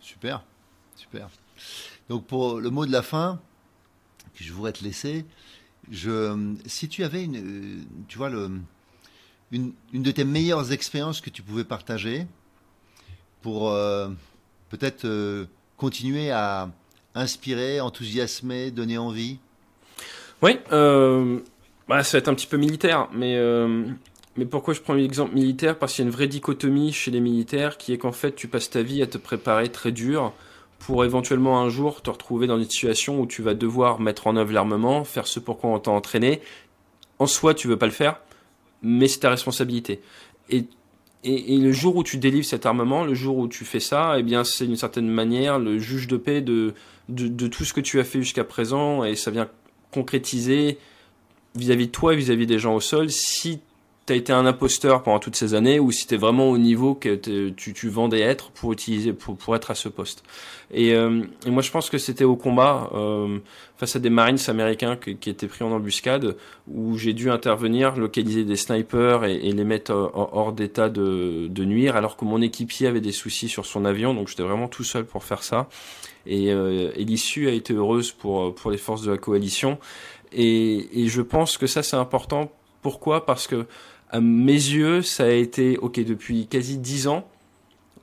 [0.00, 0.42] Super,
[0.96, 1.28] super.
[2.08, 3.40] Donc pour le mot de la fin,
[4.34, 5.24] que je voudrais te laisser,
[5.90, 8.50] je, si tu avais une, tu vois le,
[9.50, 12.26] une, une de tes meilleures expériences que tu pouvais partager
[13.42, 13.70] pour
[14.70, 16.70] peut-être continuer à
[17.14, 19.38] inspirer, enthousiasmer, donner envie?
[20.42, 21.40] Oui, euh,
[21.88, 23.84] bah, ça va être un petit peu militaire, mais, euh,
[24.36, 25.78] mais pourquoi je prends l'exemple militaire?
[25.78, 28.48] Parce qu'il y a une vraie dichotomie chez les militaires qui est qu'en fait tu
[28.48, 30.32] passes ta vie à te préparer très dur
[30.86, 34.36] pour éventuellement un jour te retrouver dans une situation où tu vas devoir mettre en
[34.36, 36.40] œuvre l'armement, faire ce pour quoi on t'a entraîné.
[37.20, 38.20] En soi, tu veux pas le faire,
[38.82, 40.00] mais c'est ta responsabilité.
[40.50, 40.64] Et
[41.24, 44.24] et, le jour où tu délivres cet armement, le jour où tu fais ça, eh
[44.24, 46.74] bien, c'est d'une certaine manière le juge de paix de,
[47.08, 49.48] de, tout ce que tu as fait jusqu'à présent, et ça vient
[49.92, 50.78] concrétiser
[51.54, 53.60] vis-à-vis de toi et vis-à-vis des gens au sol si
[54.06, 56.58] tu as été un imposteur pendant toutes ces années ou si tu es vraiment au
[56.58, 60.24] niveau que tu, tu vendais être pour utiliser pour, pour être à ce poste.
[60.72, 63.38] Et, euh, et moi je pense que c'était au combat euh,
[63.76, 66.36] face à des Marines américains qui, étaient pris en embuscade
[66.66, 71.64] où j'ai dû intervenir, localiser des snipers et, et les mettre hors d'état de, de
[71.64, 74.84] nuire alors que mon équipier avait des soucis sur son avion donc j'étais vraiment tout
[74.84, 75.68] seul pour faire ça.
[76.26, 79.78] Et, euh, et l'issue a été heureuse pour, pour les forces de la coalition.
[80.32, 82.50] Et, et je pense que ça c'est important.
[82.80, 83.26] Pourquoi?
[83.26, 83.66] Parce que
[84.12, 87.26] à mes yeux, ça a été, ok, depuis quasi dix ans,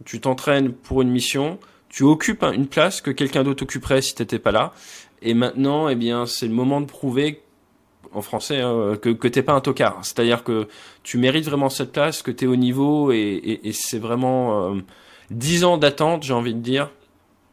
[0.06, 4.40] tu t'entraînes pour une mission, tu occupes une place que quelqu'un d'autre occuperait si t'étais
[4.40, 4.74] pas là,
[5.22, 7.42] et maintenant, eh bien, c'est le moment de prouver
[8.12, 10.00] en français hein, que t'es pas un tocard.
[10.02, 10.68] C'est-à-dire que
[11.04, 14.82] tu mérites vraiment cette place, que tu es au niveau, et c'est vraiment euh,
[15.30, 16.90] dix ans d'attente, j'ai envie de dire,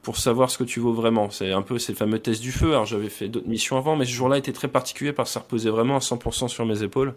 [0.06, 1.30] pour savoir ce que tu vaux vraiment.
[1.30, 2.68] C'est un peu ces fameux tests du feu.
[2.68, 5.40] Alors j'avais fait d'autres missions avant, mais ce jour-là était très particulier parce que ça
[5.40, 7.12] reposait vraiment à 100% sur mes épaules.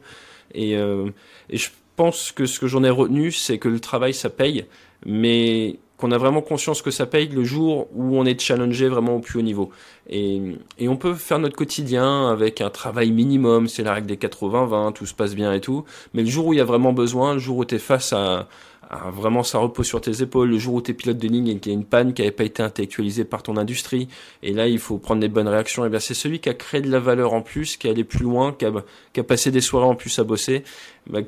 [0.55, 1.11] Et, euh,
[1.51, 4.65] et je pense que ce que j'en ai retenu, c'est que le travail, ça paye,
[5.05, 9.17] mais qu'on a vraiment conscience que ça paye le jour où on est challengé vraiment
[9.17, 9.69] au plus haut niveau.
[10.09, 10.41] Et,
[10.79, 14.93] et on peut faire notre quotidien avec un travail minimum, c'est la règle des 80-20,
[14.93, 15.85] tout se passe bien et tout,
[16.15, 18.13] mais le jour où il y a vraiment besoin, le jour où tu es face
[18.13, 18.47] à,
[18.89, 21.47] à, vraiment ça repose sur tes épaules, le jour où tu es pilote de ligne
[21.47, 24.07] et qu'il y a une panne qui n'avait pas été intellectualisée par ton industrie,
[24.43, 26.81] et là il faut prendre des bonnes réactions, et bien c'est celui qui a créé
[26.81, 28.71] de la valeur en plus, qui est allé plus loin, qui a,
[29.13, 30.63] qui a passé des soirées en plus à bosser,
[31.07, 31.19] bah,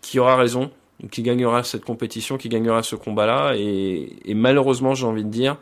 [0.00, 0.70] qui aura raison,
[1.10, 3.54] qui gagnera cette compétition, qui gagnera ce combat-là.
[3.56, 5.56] Et, et malheureusement, j'ai envie de dire,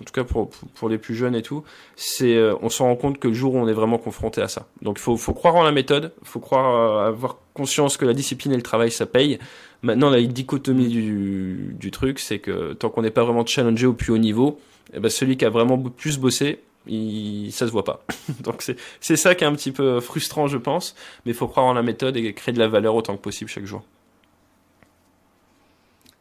[0.00, 1.64] en tout cas pour, pour les plus jeunes et tout,
[1.96, 4.48] c'est euh, on se rend compte que le jour où on est vraiment confronté à
[4.48, 4.66] ça.
[4.82, 8.12] Donc il faut, faut croire en la méthode, faut croire euh, avoir conscience que la
[8.12, 9.38] discipline et le travail ça paye.
[9.82, 14.12] Maintenant la dichotomie du, truc, c'est que tant qu'on n'est pas vraiment challengé au plus
[14.12, 14.60] haut niveau,
[14.94, 18.04] eh ben celui qui a vraiment plus bossé, il, ça se voit pas.
[18.40, 21.48] Donc c'est c'est ça qui est un petit peu frustrant je pense, mais il faut
[21.48, 23.84] croire en la méthode et créer de la valeur autant que possible chaque jour.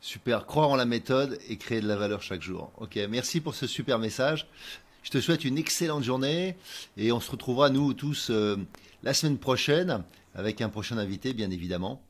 [0.01, 2.71] Super, croire en la méthode et créer de la valeur chaque jour.
[2.77, 4.47] Ok, merci pour ce super message.
[5.01, 6.55] Je te souhaite une excellente journée
[6.95, 8.55] et on se retrouvera nous tous euh,
[9.01, 10.03] la semaine prochaine
[10.35, 12.03] avec un prochain invité, bien évidemment.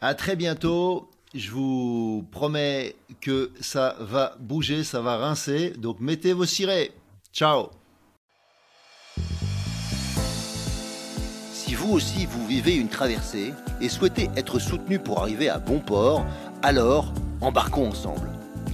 [0.00, 1.10] À très bientôt.
[1.34, 5.70] Je vous promets que ça va bouger, ça va rincer.
[5.76, 6.92] Donc mettez vos cirés.
[7.32, 7.70] Ciao.
[11.52, 15.80] Si vous aussi vous vivez une traversée et souhaitez être soutenu pour arriver à bon
[15.80, 16.24] port,
[16.62, 18.30] alors, embarquons ensemble.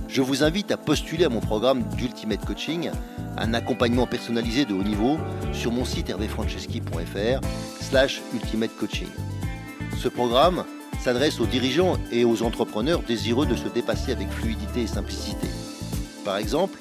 [0.09, 2.91] Je vous invite à postuler à mon programme d'Ultimate Coaching,
[3.37, 5.19] un accompagnement personnalisé de haut niveau
[5.53, 7.41] sur mon site hervéfranceschi.fr
[7.81, 9.09] slash ultimate coaching.
[9.99, 10.65] Ce programme
[11.05, 15.49] s'adresse aux dirigeants et aux entrepreneurs désireux de se dépasser avec fluidité et simplicité.
[16.25, 16.79] Par exemple,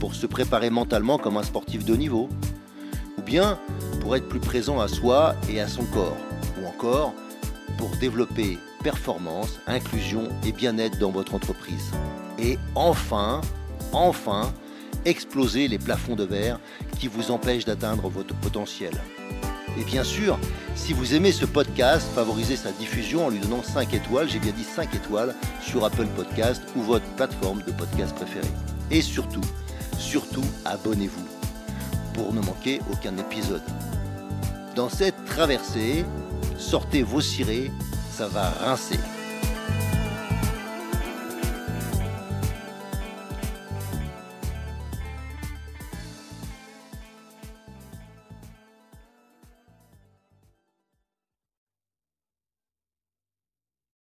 [0.00, 2.28] pour se préparer mentalement comme un sportif de niveau,
[3.16, 3.56] ou bien
[4.00, 6.16] pour être plus présent à soi et à son corps,
[6.60, 7.14] ou encore
[7.78, 11.92] pour développer performance, inclusion et bien-être dans votre entreprise.
[12.40, 13.40] Et enfin,
[13.92, 14.52] enfin,
[15.04, 16.58] exploser les plafonds de verre
[16.98, 18.94] qui vous empêchent d'atteindre votre potentiel.
[19.78, 20.38] Et bien sûr,
[20.74, 24.52] si vous aimez ce podcast, favorisez sa diffusion en lui donnant 5 étoiles, j'ai bien
[24.52, 28.46] dit 5 étoiles, sur Apple Podcast ou votre plateforme de podcast préférée.
[28.90, 29.44] Et surtout,
[29.98, 31.26] surtout, abonnez-vous
[32.14, 33.62] pour ne manquer aucun épisode.
[34.76, 36.04] Dans cette traversée,
[36.56, 37.70] sortez vos cirés
[38.14, 38.98] ça va rincer.